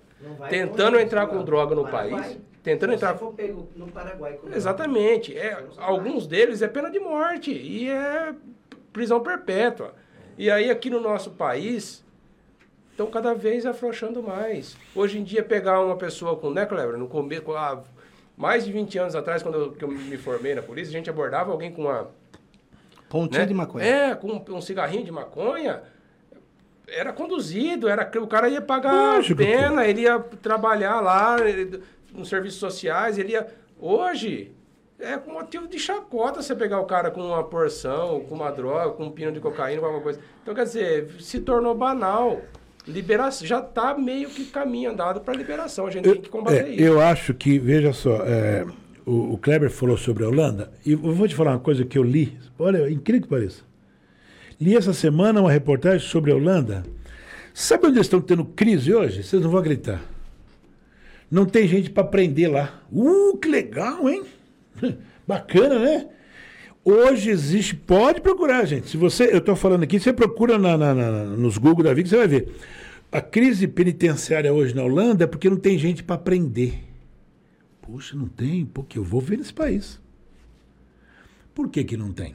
[0.51, 2.23] Tentando entrar com droga no Paraguai.
[2.23, 2.39] país.
[2.63, 3.17] Tentando Se entrar.
[3.17, 4.39] for pego no Paraguai.
[4.55, 5.35] Exatamente.
[5.35, 8.35] É, alguns deles é pena de morte e é
[8.93, 9.95] prisão perpétua.
[10.37, 12.05] E aí aqui no nosso país
[12.91, 14.77] estão cada vez afrouxando mais.
[14.95, 17.45] Hoje em dia pegar uma pessoa com, né, Cleber, no começo,
[18.39, 21.11] mais de 20 anos atrás, quando eu, que eu me formei na polícia, a gente
[21.11, 22.09] abordava alguém com uma
[23.09, 23.47] Pontinha né?
[23.47, 23.85] de maconha.
[23.85, 25.83] É, com um cigarrinho de maconha.
[26.87, 31.83] Era conduzido, era o cara ia pagar Lógico, pena, ele ia trabalhar lá ele-
[32.13, 33.47] nos serviços sociais, ele ia.
[33.79, 34.53] Hoje,
[34.99, 38.93] é com motivo de chacota você pegar o cara com uma porção, com uma droga,
[38.93, 40.21] com um pino de cocaína, com alguma coisa.
[40.43, 42.41] Então, quer dizer, se tornou banal.
[42.89, 45.87] Liberação, já está meio que caminho andado para liberação.
[45.87, 46.83] A gente tem que combater É, isso.
[46.83, 48.65] eu acho que, veja só, é,
[49.05, 51.99] o, o Kleber falou sobre a Holanda, e eu vou te falar uma coisa que
[51.99, 53.63] eu li, olha, é incrível que pareça.
[54.61, 56.83] Li essa semana uma reportagem sobre a Holanda.
[57.55, 59.23] Sabe onde eles estão tendo crise hoje?
[59.23, 60.01] Vocês não vão acreditar.
[61.31, 62.81] Não tem gente para prender lá.
[62.91, 64.23] Uh, que legal, hein?
[65.27, 66.07] Bacana, né?
[66.85, 68.89] Hoje existe, pode procurar, gente.
[68.89, 72.09] Se você, eu estou falando aqui, você procura na, na- na- nos Google da vida,
[72.09, 72.49] você vai ver.
[73.11, 76.85] A crise penitenciária hoje na Holanda é porque não tem gente para prender.
[77.81, 78.67] Puxa, não tem?
[78.67, 79.99] Porque eu vou ver nesse país.
[81.55, 82.35] Por que, que não tem?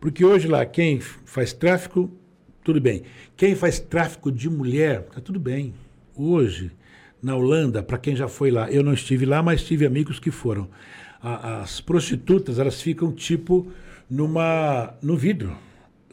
[0.00, 2.10] Porque hoje lá, quem faz tráfico,
[2.64, 3.02] tudo bem.
[3.36, 5.74] Quem faz tráfico de mulher, tá tudo bem.
[6.16, 6.70] Hoje,
[7.22, 10.30] na Holanda, para quem já foi lá, eu não estive lá, mas tive amigos que
[10.30, 10.68] foram.
[11.20, 13.70] A- as prostitutas, elas ficam tipo
[14.08, 15.54] numa no vidro,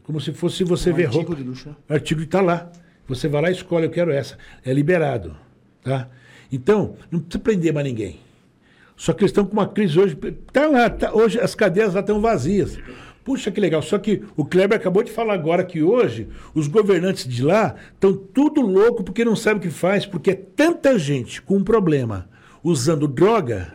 [0.03, 1.36] como se fosse você Um ver artigo roupa.
[1.41, 1.76] de luxo?
[1.88, 2.70] O artigo está lá.
[3.08, 4.38] Você vai lá e escolhe, eu quero essa.
[4.64, 5.36] É liberado.
[5.84, 6.08] Tá?
[6.51, 8.20] Então, não precisa prender mais ninguém.
[8.95, 10.16] Só que eles estão com uma crise hoje.
[10.51, 12.78] Tá lá, tá- hoje as cadeias lá estão vazias.
[13.24, 13.82] Puxa, que legal.
[13.82, 18.16] Só que o Kleber acabou de falar agora que hoje os governantes de lá estão
[18.16, 22.30] tudo louco porque não sabem o que faz, porque é tanta gente com um problema
[22.64, 23.74] usando droga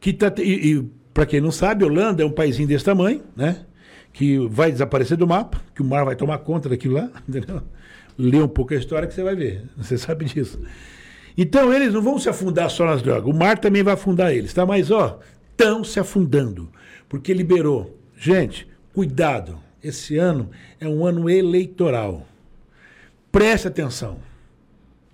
[0.00, 0.32] que tá.
[0.38, 3.64] E, e para quem não sabe, Holanda é um paísinho desse tamanho, né?
[4.12, 7.62] Que vai desaparecer do mapa, que o mar vai tomar conta daquilo lá, entendeu?
[8.18, 9.62] Lê um pouco a história que você vai ver.
[9.78, 10.60] Você sabe disso.
[11.36, 13.32] Então eles não vão se afundar só nas drogas.
[13.32, 14.66] O mar também vai afundar eles, tá?
[14.66, 15.20] Mas ó,
[15.52, 16.68] estão se afundando
[17.08, 17.96] porque liberou.
[18.16, 19.60] Gente, cuidado.
[19.82, 20.50] Esse ano
[20.80, 22.26] é um ano eleitoral.
[23.30, 24.18] Preste atenção.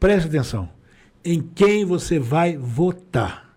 [0.00, 0.70] Preste atenção
[1.24, 3.54] em quem você vai votar.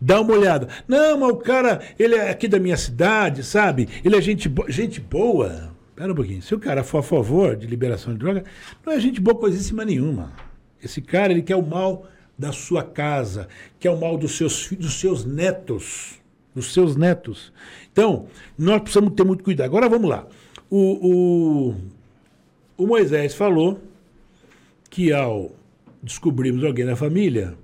[0.00, 0.68] Dá uma olhada.
[0.86, 3.88] Não, mas o cara, ele é aqui da minha cidade, sabe?
[4.04, 5.71] Ele é gente, bo gente boa.
[5.94, 6.42] Pera um pouquinho.
[6.42, 8.44] Se o cara for a favor de liberação de droga,
[8.84, 10.32] não é gente boa coisíssima nenhuma.
[10.82, 12.06] Esse cara, ele quer o mal
[12.38, 16.20] da sua casa, quer o mal dos seus dos seus netos.
[16.54, 17.52] Dos seus netos.
[17.92, 18.26] Então,
[18.58, 19.66] nós precisamos ter muito cuidado.
[19.66, 20.26] Agora vamos lá.
[20.68, 21.74] O, o,
[22.76, 23.80] o Moisés falou
[24.90, 25.52] que ao
[26.02, 27.54] descobrirmos alguém na família,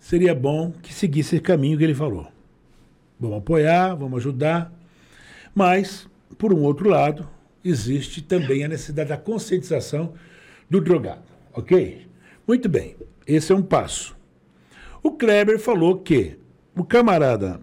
[0.00, 2.26] seria bom que seguisse esse caminho que ele falou.
[3.20, 4.72] Vamos apoiar, vamos ajudar,
[5.54, 7.28] mas, por um outro lado,
[7.68, 10.14] existe também a necessidade da conscientização
[10.68, 12.06] do drogado, ok?
[12.46, 12.96] Muito bem,
[13.26, 14.16] esse é um passo.
[15.02, 16.38] O Kleber falou que
[16.74, 17.60] o camarada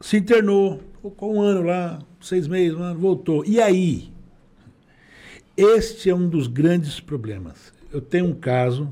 [0.00, 3.44] se internou, ficou um ano lá, seis meses, um ano, voltou.
[3.44, 4.12] E aí?
[5.56, 7.72] Este é um dos grandes problemas.
[7.92, 8.90] Eu tenho um caso,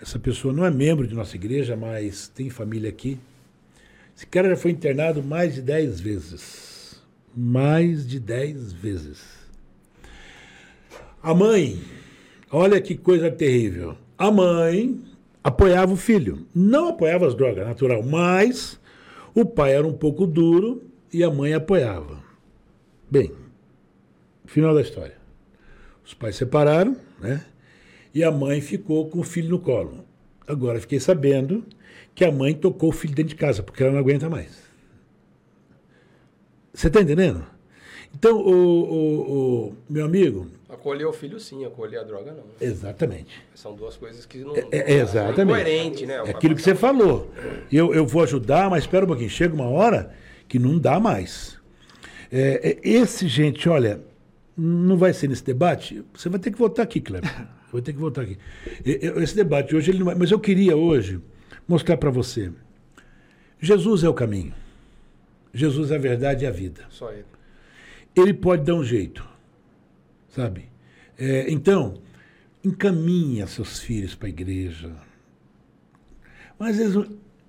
[0.00, 3.18] essa pessoa não é membro de nossa igreja, mas tem família aqui.
[4.16, 6.75] Esse cara já foi internado mais de dez vezes.
[7.36, 9.22] Mais de dez vezes.
[11.22, 11.78] A mãe,
[12.50, 13.94] olha que coisa terrível.
[14.16, 14.98] A mãe
[15.44, 16.46] apoiava o filho.
[16.54, 18.80] Não apoiava as drogas, natural, mas
[19.34, 20.82] o pai era um pouco duro
[21.12, 22.22] e a mãe apoiava.
[23.10, 23.30] Bem,
[24.46, 25.18] final da história.
[26.02, 27.44] Os pais separaram, né?
[28.14, 30.06] E a mãe ficou com o filho no colo.
[30.48, 31.64] Agora fiquei sabendo
[32.14, 34.65] que a mãe tocou o filho dentro de casa, porque ela não aguenta mais.
[36.76, 37.42] Você está entendendo?
[38.14, 42.42] Então, o, o- o- meu amigo, Acolher o filho sim, acolher a droga não.
[42.60, 43.42] exatamente.
[43.54, 44.54] São duas coisas que não.
[44.54, 45.42] É, é, exatamente.
[45.42, 46.16] incoerente, né?
[46.16, 47.30] É aquilo que você falou.
[47.72, 49.30] Eu, eu vou ajudar, mas espera um pouquinho.
[49.30, 50.12] Chega uma hora
[50.46, 51.58] que não dá mais.
[52.30, 54.00] É, é, esse, gente, olha,
[54.56, 56.04] não vai ser nesse debate.
[56.12, 57.30] Você vai ter que voltar aqui, Kleber.
[57.72, 58.38] Vai ter que voltar aqui.
[58.84, 61.20] Esse debate hoje, ele não vai, mas eu queria hoje
[61.68, 62.50] mostrar para você.
[63.60, 64.54] Jesus é o caminho.
[65.56, 66.84] Jesus é a verdade e a vida.
[66.90, 67.24] Só ele.
[68.14, 69.26] Ele pode dar um jeito.
[70.30, 70.68] sabe?
[71.18, 71.94] É, então,
[72.64, 74.90] encaminha seus filhos para a igreja.
[76.58, 76.78] Mas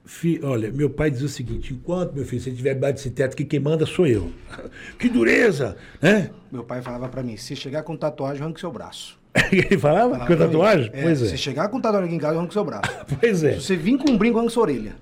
[0.06, 3.36] fi, olha, meu pai diz o seguinte: enquanto meu filho, se tiver debaixo desse teto,
[3.36, 4.32] que quem manda sou eu.
[4.98, 6.32] que dureza, né?
[6.52, 9.18] Meu pai falava para mim: se chegar com tatuagem, arranque seu braço.
[9.52, 10.90] Ele falava, falava com tatuagem?
[10.94, 11.28] É, pois é.
[11.28, 12.92] Se chegar com tatuagem aqui em casa, arranque seu braço.
[13.20, 13.54] pois é.
[13.54, 14.96] Se você vir com um brinco, arranque sua orelha.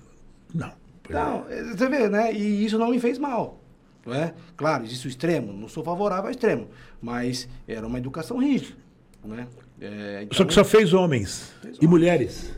[0.53, 0.71] Não.
[1.07, 1.63] Então, é.
[1.63, 2.33] você vê, né?
[2.33, 3.61] E isso não me fez mal.
[4.05, 4.33] Não é?
[4.55, 6.67] Claro, existe o extremo, não sou favorável ao extremo,
[7.01, 8.77] mas era uma educação rígida.
[9.23, 9.47] Né?
[9.81, 11.89] É, então, só que só fez homens fez e homens.
[11.89, 12.53] mulheres.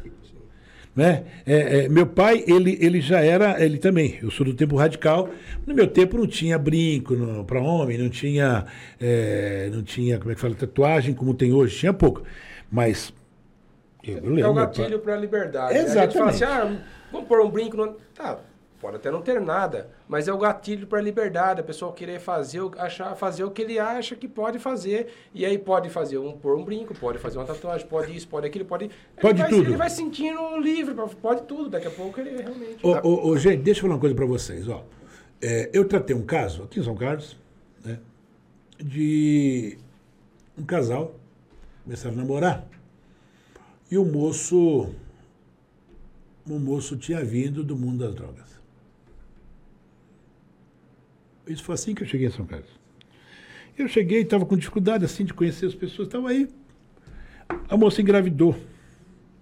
[0.94, 1.24] Né?
[1.46, 5.30] É, é, meu pai, ele, ele já era, ele também, eu sou do tempo radical.
[5.66, 8.66] No meu tempo não tinha brinco para homem, não tinha,
[9.00, 12.24] é, não tinha, como é que fala, tatuagem como tem hoje, tinha pouco.
[12.70, 13.14] Mas
[14.04, 14.42] eu, eu lembro.
[14.42, 15.78] É o gatilho para a liberdade.
[15.78, 16.00] Exatamente.
[16.00, 16.82] A gente fala assim, ah,
[17.12, 17.78] vamos pôr um brinco.
[17.78, 17.96] No...
[18.14, 18.40] Tá,
[18.80, 22.20] Pode até não ter nada, mas é o gatilho para a liberdade, a pessoa querer
[22.20, 25.08] fazer, achar, fazer o que ele acha que pode fazer.
[25.34, 28.46] E aí pode fazer um pôr um brinco, pode fazer uma tatuagem, pode isso, pode
[28.46, 28.92] aquilo, pode.
[29.20, 29.62] Pode ele tudo.
[29.62, 31.72] Vai, ele vai sentindo livre, pode tudo.
[31.72, 32.86] Daqui a pouco ele realmente.
[32.86, 34.70] Ô, ô, ô gente, deixa eu falar uma coisa para vocês.
[34.70, 34.84] Ó.
[35.42, 37.36] É, eu tratei um caso aqui em São Carlos,
[37.84, 37.98] né,
[38.78, 39.76] de
[40.56, 41.16] um casal,
[41.84, 42.68] começaram a namorar,
[43.90, 44.94] e o moço.
[46.50, 48.58] O moço tinha vindo do mundo das drogas.
[51.46, 52.70] Isso foi assim que eu cheguei em São Carlos.
[53.78, 56.50] Eu cheguei, estava com dificuldade assim de conhecer as pessoas, estava aí.
[57.70, 58.56] A moça engravidou.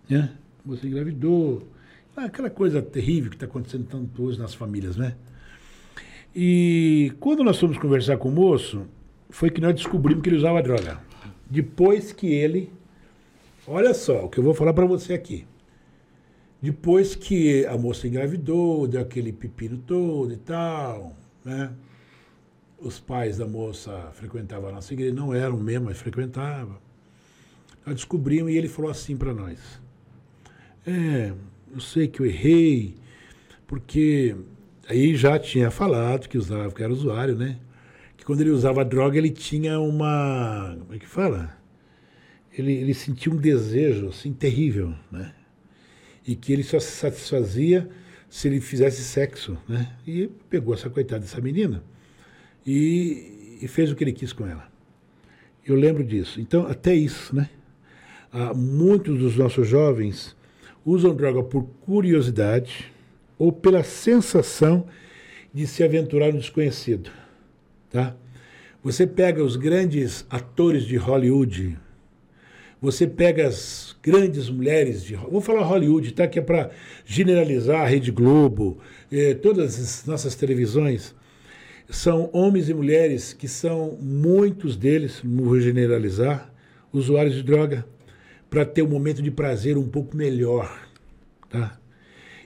[0.09, 0.31] Né?
[0.63, 1.67] A moça engravidou.
[2.15, 5.15] Ah, aquela coisa terrível que está acontecendo tanto hoje nas famílias, né?
[6.33, 8.85] E quando nós fomos conversar com o moço,
[9.29, 10.99] foi que nós descobrimos que ele usava droga.
[11.49, 12.71] Depois que ele.
[13.67, 15.45] Olha só o que eu vou falar para você aqui.
[16.65, 21.71] Depois que a moça engravidou, deu aquele pepino todo e tal, né?
[22.79, 26.75] os pais da moça frequentavam a nossa igreja, não eram mesmo, mas frequentavam.
[27.85, 29.59] Nós descobrimos e ele falou assim para nós:
[30.87, 31.33] É,
[31.71, 32.95] eu sei que eu errei,
[33.67, 34.35] porque
[34.89, 37.59] aí já tinha falado que usava, que era usuário, né?
[38.17, 40.75] Que quando ele usava droga, ele tinha uma.
[40.79, 41.55] Como é que fala?
[42.51, 45.31] Ele, ele sentia um desejo assim terrível, né?
[46.27, 47.89] E que ele só se satisfazia
[48.29, 49.93] se ele fizesse sexo, né?
[50.05, 51.83] E pegou essa coitada dessa menina
[52.65, 54.67] e, e fez o que ele quis com ela.
[55.65, 56.41] Eu lembro disso.
[56.41, 57.49] Então, até isso, né?
[58.31, 60.35] Ah, muitos dos nossos jovens
[60.85, 62.91] usam droga por curiosidade
[63.37, 64.85] ou pela sensação
[65.53, 67.09] de se aventurar no desconhecido,
[67.89, 68.15] tá?
[68.83, 71.77] Você pega os grandes atores de Hollywood,
[72.81, 76.27] você pega as grandes mulheres de vou falar Hollywood, tá?
[76.27, 76.71] Que é para
[77.05, 78.77] generalizar a Rede Globo,
[79.11, 81.15] eh, todas as nossas televisões
[81.89, 86.51] são homens e mulheres que são, muitos deles, vou generalizar,
[86.91, 87.85] usuários de droga,
[88.49, 90.87] para ter um momento de prazer um pouco melhor.
[91.49, 91.77] Tá?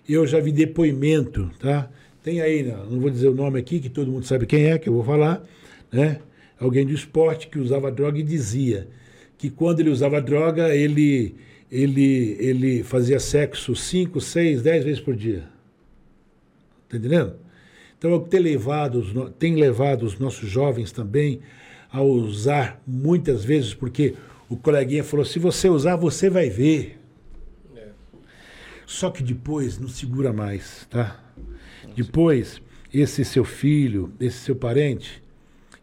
[0.08, 1.90] Eu já vi depoimento, tá?
[2.24, 4.90] Tem aí, não vou dizer o nome aqui, que todo mundo sabe quem é, que
[4.90, 5.46] eu vou falar,
[5.92, 6.20] né?
[6.60, 8.88] Alguém do esporte que usava droga e dizia
[9.40, 11.34] que quando ele usava droga, ele,
[11.72, 15.46] ele, ele fazia sexo 5, 6, 10 vezes por dia.
[16.90, 17.38] Tá entendendo?
[17.98, 21.40] Então, é tem levado, tem levado os nossos jovens também
[21.90, 24.14] a usar muitas vezes, porque
[24.50, 27.00] o coleguinha falou: se você usar, você vai ver.
[27.78, 27.88] É.
[28.86, 31.18] Só que depois não segura mais, tá?
[31.96, 32.62] Depois,
[32.94, 35.24] esse seu filho, esse seu parente,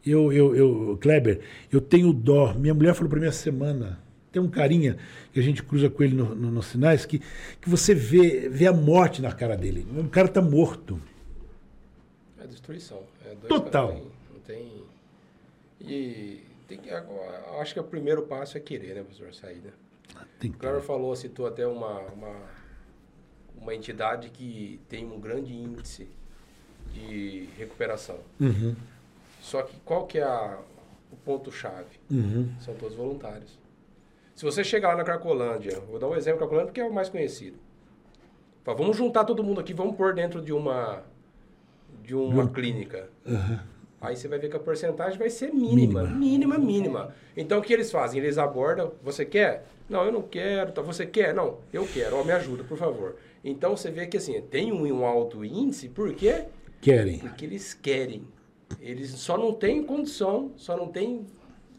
[0.07, 1.41] eu, eu, eu, Kleber,
[1.73, 2.55] eu tenho dó.
[2.55, 3.99] Minha mulher falou para mim essa semana,
[4.31, 4.97] tem um carinha
[5.33, 7.19] que a gente cruza com ele no, no, nos sinais, que,
[7.61, 9.87] que você vê, vê a morte na cara dele.
[9.99, 11.01] O cara está morto.
[12.39, 13.03] É destruição.
[13.25, 13.95] É Total.
[14.33, 14.85] Não tem.
[15.81, 16.91] E tem que,
[17.61, 19.33] acho que o primeiro passo é querer, né, professor?
[19.35, 19.71] Sair, né?
[20.41, 20.57] Tem que...
[20.57, 22.37] O Clara falou, citou até uma, uma,
[23.57, 26.09] uma entidade que tem um grande índice
[26.93, 28.19] de recuperação.
[28.41, 28.75] Uhum.
[29.47, 30.59] Só que qual que é a,
[31.13, 32.01] o ponto-chave?
[32.11, 32.49] Uhum.
[32.59, 33.57] São todos voluntários.
[34.35, 36.93] Se você chegar lá na Cracolândia, vou dar um exemplo da Cracolândia porque é o
[36.93, 37.57] mais conhecido.
[38.65, 41.05] Fala, vamos juntar todo mundo aqui, vamos pôr dentro de uma
[42.03, 42.53] de uma uhum.
[42.53, 43.09] clínica.
[43.25, 43.59] Uhum.
[44.01, 47.15] Aí você vai ver que a porcentagem vai ser mínima, mínima, mínima, mínima.
[47.37, 48.21] Então o que eles fazem?
[48.21, 49.65] Eles abordam, você quer?
[49.89, 50.73] Não, eu não quero.
[50.73, 51.33] Tá, você quer?
[51.33, 52.17] Não, eu quero.
[52.17, 53.15] Ó, me ajuda, por favor.
[53.45, 56.47] Então você vê que assim, tem um, um alto índice, por quê?
[56.81, 57.21] Querem.
[57.21, 58.27] Porque eles querem.
[58.81, 61.27] Eles só não têm condição, só não têm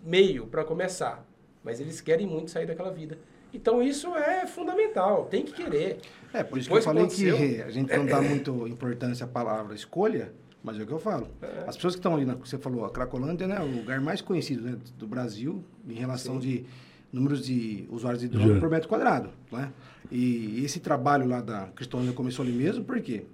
[0.03, 1.25] meio para começar.
[1.63, 3.17] Mas eles querem muito sair daquela vida.
[3.53, 5.99] Então isso é fundamental, tem que querer.
[6.33, 9.27] É, por isso Depois que eu falei que a gente não dá muito importância à
[9.27, 10.31] palavra escolha,
[10.63, 11.27] Mas é o que eu falo.
[11.65, 14.21] As pessoas que estão ali, na, você falou, a Cracolândia né, é o lugar mais
[14.21, 16.65] conhecido né, do Brasil em relação de
[17.11, 19.29] números de usuários de droga por metro quadrado.
[19.51, 19.71] Né?
[20.11, 23.25] E esse trabalho lá da Cristolândia começou ali mesmo, por quê?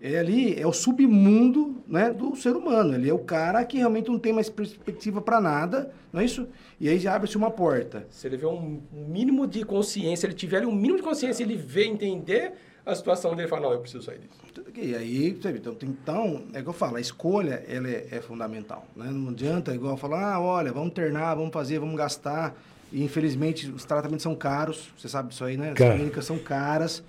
[0.00, 2.94] É ali, é o submundo né, do ser humano.
[2.94, 6.46] Ele é o cara que realmente não tem mais perspectiva para nada, não é isso?
[6.80, 8.06] E aí já abre-se uma porta.
[8.10, 11.56] Se ele vê um mínimo de consciência, ele tiver ali um mínimo de consciência, ele
[11.56, 12.52] vê, entender
[12.86, 14.48] a situação dele e fala, não, eu preciso sair disso.
[14.74, 18.06] E aí, você vê, então, então, é o que eu falo, a escolha, ela é,
[18.12, 19.10] é fundamental, né?
[19.10, 22.56] Não adianta, igual falar, ah, olha, vamos internar, vamos fazer, vamos gastar,
[22.92, 25.72] e infelizmente os tratamentos são caros, você sabe disso aí, né?
[25.72, 27.02] As clínicas são caras,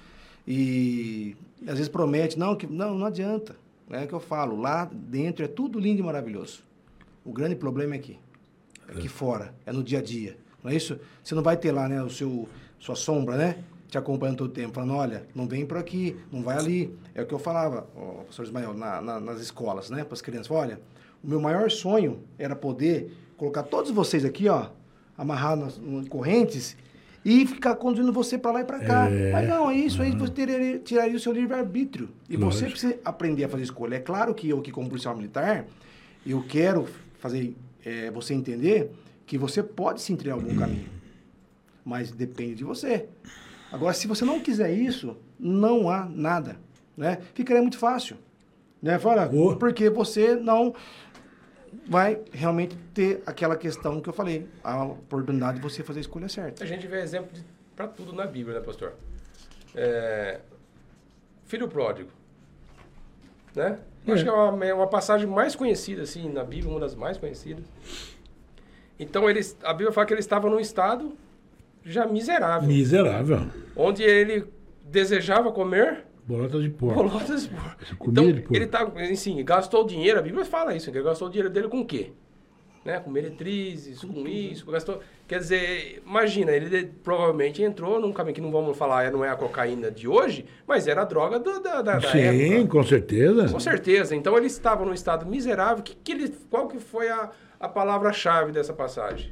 [0.48, 3.56] e às vezes promete, não, que, não, não adianta,
[3.90, 6.64] é o que eu falo, lá dentro é tudo lindo e maravilhoso.
[7.26, 8.18] O grande problema é aqui,
[8.88, 11.00] é aqui fora, é no dia a dia, não é isso?
[11.24, 12.48] Você não vai ter lá, né, o seu,
[12.80, 13.64] sua sombra, né?
[13.88, 16.96] Te acompanhando todo o tempo, falando, olha, não vem por aqui, não vai ali.
[17.16, 20.22] É o que eu falava, ó, professor Ismael, na- na- nas escolas, né, para as
[20.22, 20.52] crianças.
[20.52, 20.80] Olha,
[21.24, 24.68] o meu maior sonho era poder colocar todos vocês aqui, ó,
[25.18, 26.78] amarrar nas, em correntes
[27.24, 29.10] e ficar conduzindo você para lá e para cá.
[29.10, 29.32] É.
[29.32, 32.10] Mas não, é isso aí você teria, tiraria o seu livre-arbítrio.
[32.30, 32.72] E você Lógico.
[32.72, 33.96] precisa aprender a fazer escolha.
[33.96, 35.66] É claro que eu, que como policial militar,
[36.26, 36.88] eu quero
[37.20, 37.56] fazer
[37.86, 38.92] eh, você entender
[39.26, 40.88] que você pode sim trilhar algum caminho.
[41.86, 43.08] Mas depende de você.
[43.72, 46.58] Agora, se você não quiser isso, não há nada.
[46.98, 47.20] Né?
[47.34, 48.16] Ficaria muito fácil.
[48.82, 48.98] Né?
[48.98, 49.56] Fala, Oh.
[49.56, 50.74] porque você não
[51.88, 56.30] vai realmente ter aquela questão que eu falei, a oportunidade de você fazer a escolha
[56.30, 56.64] certa.
[56.64, 57.30] A gente vê exemplo
[57.76, 58.94] para tudo na Bíblia, né, pastor?
[59.76, 60.40] É,
[61.46, 62.10] filho pródigo.
[63.56, 63.80] Né?
[64.08, 64.12] É.
[64.12, 67.18] Acho que é uma, é uma passagem mais conhecida, assim, na Bíblia, uma das mais
[67.18, 67.66] conhecidas.
[69.00, 71.16] Então, eles, a Bíblia fala que ele estava num estado
[71.84, 73.48] já miserável, Miserável.
[73.76, 74.46] onde ele
[74.84, 76.96] desejava comer Bolota de porco.
[77.04, 78.10] bolotas de porco.
[78.12, 78.56] Então, de porco.
[78.56, 81.68] ele tá, assim, gastou dinheiro, a Bíblia fala isso, que ele gastou o dinheiro dele
[81.68, 82.12] com o quê?
[82.86, 83.00] Né?
[83.00, 85.02] Com meretrizes, com isso, gastou...
[85.28, 89.36] Quer dizer, imagina, ele provavelmente entrou num caminho que não vamos falar, não é a
[89.36, 92.68] cocaína de hoje, mas era a droga do- da, da, da Sim, época.
[92.70, 93.50] com certeza.
[93.50, 94.16] Com certeza.
[94.16, 95.84] Então ele estava num estado miserável.
[95.84, 99.32] Que, que ele, qual que foi a, a palavra-chave dessa passagem?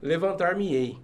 [0.00, 0.96] Levantar-me-ei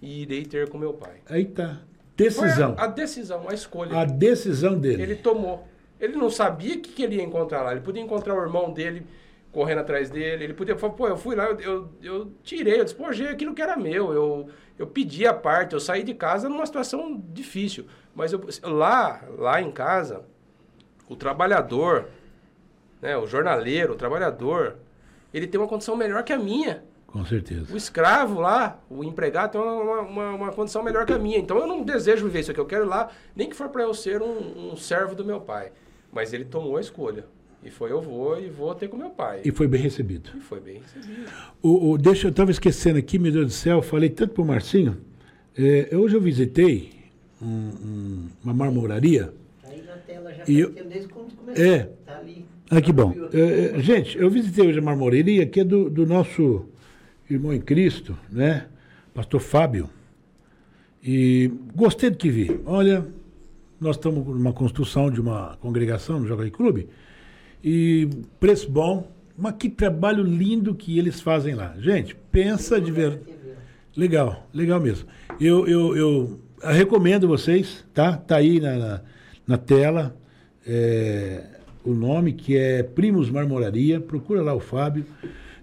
[0.00, 1.20] e irei ter com meu pai.
[1.28, 1.80] Aí tá.
[2.16, 2.74] Decisão.
[2.76, 3.98] a, a decisão, a escolha.
[3.98, 5.02] A decisão dele.
[5.02, 5.66] Ele tomou.
[5.98, 7.72] Ele não sabia o que, que ele ia encontrar lá.
[7.72, 9.06] Ele podia encontrar o irmão dele
[9.52, 10.44] correndo atrás dele.
[10.44, 13.62] Ele podia falar, pô, eu fui lá, eu, eu, eu tirei, eu despojei aquilo que
[13.62, 14.12] era meu.
[14.12, 14.48] Eu,
[14.78, 17.86] eu pedi a parte, eu saí de casa numa situação difícil.
[18.14, 20.24] Mas eu, lá, lá em casa,
[21.08, 22.08] o trabalhador,
[23.00, 24.76] né, o jornaleiro, o trabalhador,
[25.32, 26.82] ele tem uma condição melhor que a minha.
[27.12, 27.66] Com certeza.
[27.72, 31.38] O escravo lá, o empregado, tem uma, uma, uma condição melhor que a minha.
[31.38, 32.58] Então eu não desejo viver isso aqui.
[32.60, 35.38] Eu quero ir lá, nem que for para eu ser um, um servo do meu
[35.40, 35.72] pai.
[36.10, 37.24] Mas ele tomou a escolha.
[37.62, 39.42] E foi, eu vou e vou ter com meu pai.
[39.44, 40.30] E foi bem recebido.
[40.36, 41.30] E foi bem recebido.
[41.62, 44.96] O, o- deixa, eu estava esquecendo aqui, meu Deus do céu, falei tanto pro Marcinho.
[45.56, 46.90] É, hoje eu visitei
[47.40, 49.32] um- um- uma marmoraria.
[49.62, 51.64] Tá aí na tela já E eu- faz tempo desde quando começou.
[51.64, 51.78] É.
[52.06, 52.46] Tá ali.
[52.70, 53.10] Ah, que bom.
[53.10, 53.28] Viu?
[53.32, 56.66] É, é, gente, eu visitei hoje a marmoraria, que é do, do nosso
[57.32, 58.66] irmão em Cristo, né?
[59.14, 59.88] Pastor Fábio.
[61.02, 62.60] E gostei do que vi.
[62.64, 63.06] Olha,
[63.80, 66.88] nós estamos numa construção de uma congregação no Jockey Clube.
[67.62, 68.08] E
[68.38, 69.10] preço bom.
[69.36, 71.74] Mas que trabalho lindo que eles fazem lá.
[71.78, 73.24] Gente, pensa de verdade.
[73.96, 75.08] Legal, legal mesmo.
[75.40, 78.16] Eu, eu, eu recomendo vocês, tá?
[78.16, 79.00] Tá aí na, na,
[79.46, 80.14] na tela
[80.66, 81.44] é,
[81.84, 84.00] o nome que é Primos Marmoraria.
[84.00, 85.04] Procura lá o Fábio.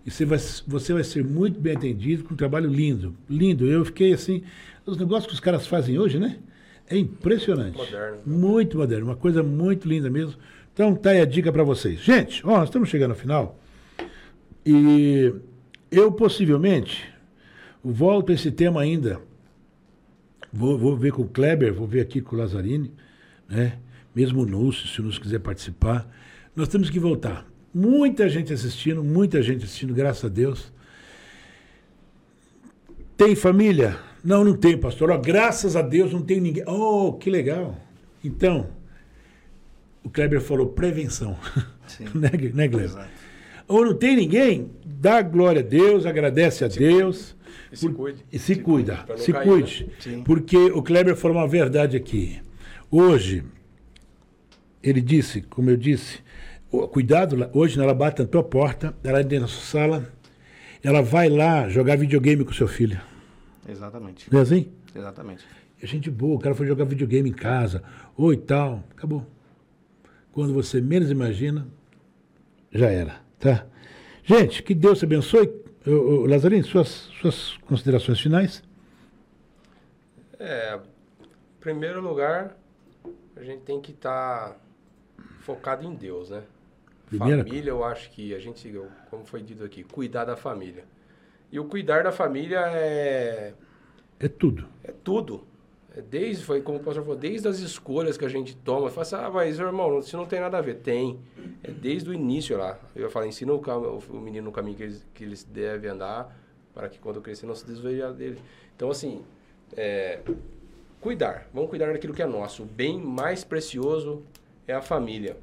[0.10, 3.16] E você vai, você vai ser muito bem atendido com um trabalho lindo.
[3.30, 3.68] Lindo.
[3.68, 4.42] Eu fiquei assim.
[4.84, 6.40] Os negócios que os caras fazem hoje, né?
[6.90, 7.78] É impressionante.
[7.78, 8.18] Moderno.
[8.26, 9.06] Muito moderno.
[9.06, 10.34] Uma coisa muito linda mesmo.
[10.74, 12.00] Então tá aí a dica para vocês.
[12.00, 13.60] Gente, ó, nós estamos chegando ao final.
[14.66, 15.32] E
[15.92, 17.08] eu possivelmente
[17.84, 19.22] volto a esse tema ainda.
[20.52, 22.92] Vou, vou ver com o Kleber, vou ver aqui com o Lazzarini,
[23.48, 23.78] né?
[24.16, 26.10] Mesmo o Núcio, se o Núcio quiser participar.
[26.56, 27.46] Nós temos que voltar.
[27.80, 30.70] Muita gente assistindo, muita gente assistindo, graças a Deus.
[33.16, 33.98] Tem família?
[34.22, 35.12] Não, não tem, pastor.
[35.12, 36.64] Ó, graças a Deus não tem ninguém.
[36.68, 37.78] Oh, que legal.
[38.22, 38.68] Então,
[40.04, 41.38] o Kleber falou prevenção.
[41.88, 42.04] Sim.
[42.16, 42.84] né, né, Kleber?
[42.84, 43.10] Exato.
[43.66, 44.72] Ou não tem ninguém?
[44.84, 47.34] Dá glória a Deus, agradece a Deus.
[47.72, 48.26] E se cuide.
[48.30, 49.90] E se, cuida, pra não se cair, cuide.
[50.06, 50.22] né?
[50.26, 52.42] Porque o Kleber falou uma verdade aqui.
[52.92, 53.46] Hoje,
[54.84, 56.20] ele disse, como eu disse,
[56.70, 60.14] cuidado, hoje ela bate na tua porta, ela entra na sua sala,
[60.84, 63.00] ela vai lá jogar videogame com seu filho.
[63.68, 64.32] Exatamente.
[64.32, 64.72] Não é assim?
[64.96, 65.46] Exatamente.
[65.82, 67.84] É gente boa, o cara foi jogar videogame em casa,
[68.16, 69.26] ou e tal, acabou.
[70.32, 71.68] quando você menos imagina,
[72.72, 73.66] já era, tá?
[74.24, 75.48] Gente, que Deus te abençoe.
[75.88, 78.62] Ô, ô, Lazarino, suas, suas considerações finais?
[80.38, 82.56] É, em primeiro lugar,
[83.36, 84.60] a gente tem que estar
[85.42, 86.44] focado em Deus, né?
[87.10, 88.72] Primeira família, eu acho que a gente,
[89.10, 90.86] como foi dito aqui, cuidar da família.
[91.52, 93.54] E o cuidar da família é,
[94.20, 94.68] É tudo.
[94.84, 95.48] é tudo.
[95.96, 98.90] É desde, foi como o pastor falou, desde as escolhas que a gente toma.
[98.90, 100.76] Fala assim, ah, mas irmão, isso não tem nada a ver.
[100.76, 101.20] Tem.
[101.64, 102.80] É desde o início lá.
[102.96, 106.38] Eu ia falar, ensina o, o menino no caminho que eles, que eles devem andar,
[106.76, 108.40] para que quando crescer não se desviar dele.
[108.76, 109.24] Então, assim,
[109.76, 110.20] é,
[111.02, 111.48] cuidar.
[111.52, 112.64] Vamos cuidar daquilo que é nosso.
[112.64, 114.24] O bem mais precioso
[114.68, 115.38] é a família.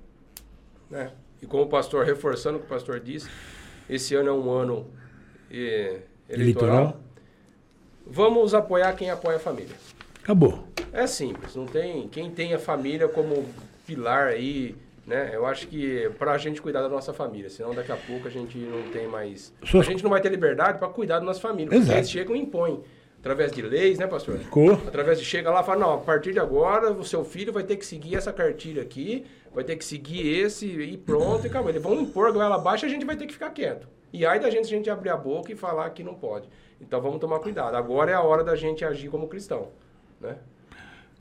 [0.88, 1.10] Né?
[1.40, 3.28] E como o pastor, reforçando o que o pastor disse,
[3.88, 4.86] esse ano é um ano
[5.50, 6.76] eh, eleitoral.
[6.76, 7.00] Eleitoral.
[8.06, 9.74] Vamos apoiar quem apoia a família.
[10.22, 10.66] Acabou.
[10.92, 13.44] É simples, não tem quem tem a família como
[13.86, 14.74] pilar aí,
[15.06, 15.30] né?
[15.32, 18.56] Eu acho que pra gente cuidar da nossa família, senão daqui a pouco a gente
[18.58, 21.82] não tem mais, a gente não vai ter liberdade para cuidar da nossa família, porque
[21.82, 21.98] Exato.
[21.98, 22.82] eles chegam e impõem
[23.20, 24.38] através de leis, né, pastor?
[24.38, 24.72] Ficou.
[24.72, 27.64] Através de chega lá e fala, não, a partir de agora o seu filho vai
[27.64, 29.26] ter que seguir essa cartilha aqui,
[29.56, 31.70] vai ter que seguir esse e pronto, e acabou.
[31.70, 33.88] Eles vão impor a goela abaixo e a gente vai ter que ficar quieto.
[34.12, 36.48] E aí da gente a gente abrir a boca e falar que não pode.
[36.80, 37.74] Então vamos tomar cuidado.
[37.74, 39.68] Agora é a hora da gente agir como cristão,
[40.20, 40.36] né?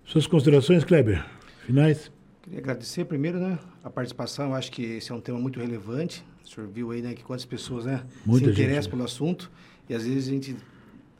[0.03, 1.25] Suas considerações, Kleber?
[1.65, 2.11] Finais?
[2.43, 4.49] Queria agradecer primeiro, né, a participação.
[4.49, 6.23] Eu acho que esse é um tema muito relevante.
[6.43, 8.91] O senhor viu aí, né, que quantas pessoas, né, Muita se gente, interessam né?
[8.97, 9.49] pelo assunto
[9.89, 10.55] e às vezes a gente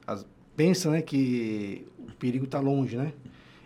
[0.05, 3.11] as- pensa, né, que o perigo está longe, né?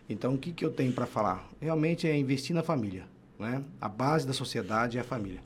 [0.08, 1.50] Então, o que que eu tenho para falar?
[1.60, 3.04] Realmente é investir na família,
[3.39, 3.63] né?
[3.79, 5.39] A base da sociedade é a família.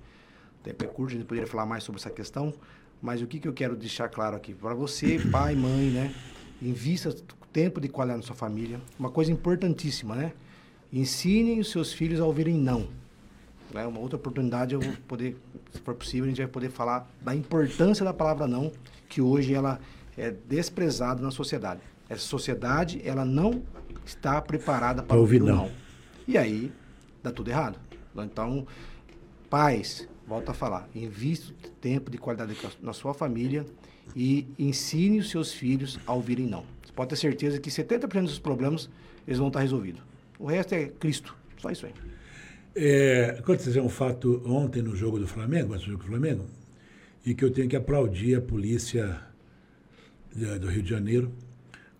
[0.60, 2.54] O tempo é curto, a gente poderia falar mais sobre essa questão,
[3.02, 6.14] mas o que que eu quero deixar claro aqui para você, pai, mãe, né?
[6.62, 7.14] Invista
[7.54, 8.82] tempo de qualidade na sua família.
[9.00, 10.34] Uma coisa importantíssima, né?
[10.92, 12.88] Ensinem os seus filhos a ouvirem não.
[13.74, 13.86] Né?
[13.86, 15.38] Uma outra oportunidade eu vou poder,
[15.72, 18.72] se for possível, a gente vai poder falar da importância da palavra não,
[19.08, 19.80] que hoje ela
[20.18, 21.82] é desprezada na sociedade.
[22.10, 23.64] Essa sociedade, ela não
[24.06, 25.56] está preparada para ouvir não.
[25.56, 25.72] não.
[26.28, 26.72] E aí,
[27.24, 27.80] dá tudo errado.
[28.16, 28.68] Então,
[29.50, 33.66] pais, volta a falar, invista tempo de qualidade na sua família
[34.16, 36.66] e ensine os seus filhos a ouvirem não.
[36.84, 38.90] Você pode ter certeza que 70% dos problemas
[39.26, 40.02] eles vão estar resolvidos.
[40.38, 41.36] O resto é Cristo.
[41.58, 41.94] Só isso aí.
[42.76, 46.46] É, aconteceu um fato ontem no jogo do Flamengo, antes jogo do Flamengo,
[47.26, 49.22] e que eu tenho que aplaudir a polícia
[50.34, 51.32] do Rio de Janeiro,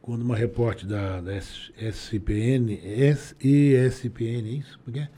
[0.04, 4.78] quando uma repórter da, da SPN, é isso?
[4.84, 5.10] Como é é?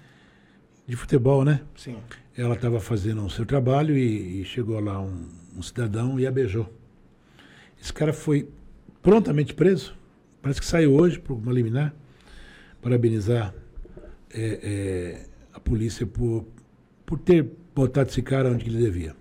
[0.88, 1.62] De futebol, né?
[1.76, 1.98] Sim.
[2.38, 5.28] Ela estava fazendo o seu trabalho e, e chegou lá um,
[5.58, 6.72] um cidadão e a beijou.
[7.82, 8.48] Esse cara foi
[9.02, 9.98] prontamente preso.
[10.40, 11.92] Parece que saiu hoje por uma liminar.
[12.80, 13.56] Parabenizar
[14.32, 16.46] é, é, a polícia por,
[17.08, 19.16] por ter botado esse cara onde ele devia.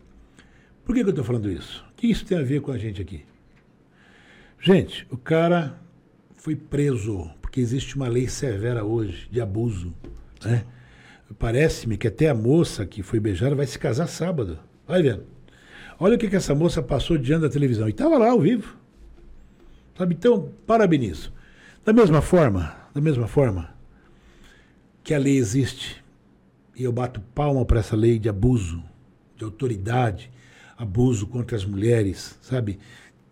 [0.85, 1.83] Por que, que eu estou falando isso?
[1.91, 3.25] O que isso tem a ver com a gente aqui?
[4.67, 5.79] Gente, o cara
[6.37, 9.93] foi preso porque existe uma lei severa hoje de abuso.
[10.43, 10.65] Né?
[11.39, 14.59] Parece-me que até a moça que foi beijada vai se casar sábado.
[14.89, 15.27] Vai vendo.
[16.01, 17.89] Olha o que, que essa moça passou diante da televisão.
[17.89, 18.75] E estava lá ao vivo.
[19.99, 20.15] Sabe?
[20.15, 21.31] Então, parabenizo.
[21.85, 23.69] Da mesma forma, da mesma forma
[25.03, 26.03] que a lei existe,
[26.75, 28.83] e eu bato palma para essa lei de abuso,
[29.37, 30.31] de autoridade,
[30.75, 32.79] abuso contra as mulheres, sabe?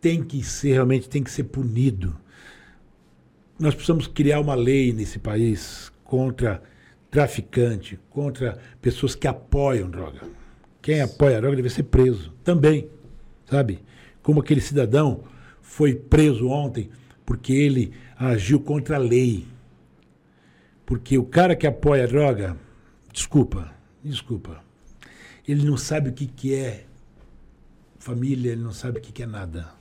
[0.02, 2.14] Tem que ser, realmente tem que ser punido.
[3.58, 6.60] Nós precisamos criar uma lei nesse país contra
[7.08, 10.22] traficante, contra pessoas que apoiam droga.
[10.82, 12.90] Quem apoia a droga deve ser preso também,
[13.48, 13.78] sabe?
[14.22, 15.22] Como aquele cidadão
[15.60, 16.90] foi preso ontem
[17.24, 19.46] porque ele agiu contra a lei.
[20.84, 22.56] Porque o cara que apoia a droga,
[23.12, 23.72] desculpa,
[24.02, 24.64] desculpa,
[25.46, 26.86] ele não sabe o que, que é
[27.98, 29.80] família, ele não sabe o que, que é nada.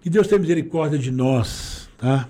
[0.00, 2.26] Que Deus tenha misericórdia de nós, tá?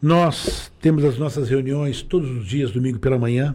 [0.00, 3.54] Nós temos as nossas reuniões todos os dias, domingo pela manhã,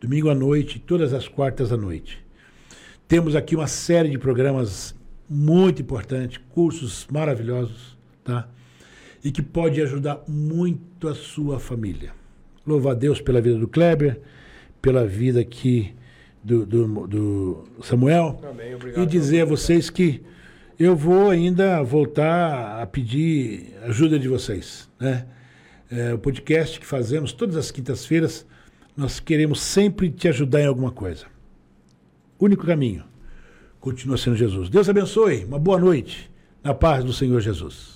[0.00, 2.24] domingo à noite, todas as quartas à noite.
[3.06, 4.94] Temos aqui uma série de programas
[5.28, 7.94] muito importantes, cursos maravilhosos,
[8.24, 8.48] tá?
[9.22, 12.12] E que pode ajudar muito a sua família.
[12.66, 14.18] Louvar a Deus pela vida do Kleber,
[14.80, 15.94] pela vida aqui
[16.42, 18.40] do, do, do Samuel.
[18.50, 19.02] Amém, obrigado.
[19.02, 20.22] E dizer a vocês que
[20.82, 24.88] eu vou ainda voltar a pedir ajuda de vocês.
[24.98, 25.26] Né?
[25.90, 28.46] É, o podcast que fazemos todas as quintas-feiras,
[28.96, 31.26] nós queremos sempre te ajudar em alguma coisa.
[32.40, 33.04] Único caminho
[33.82, 34.70] continua sendo Jesus.
[34.70, 35.44] Deus abençoe.
[35.44, 36.30] Uma boa noite.
[36.62, 37.91] Na paz do Senhor Jesus.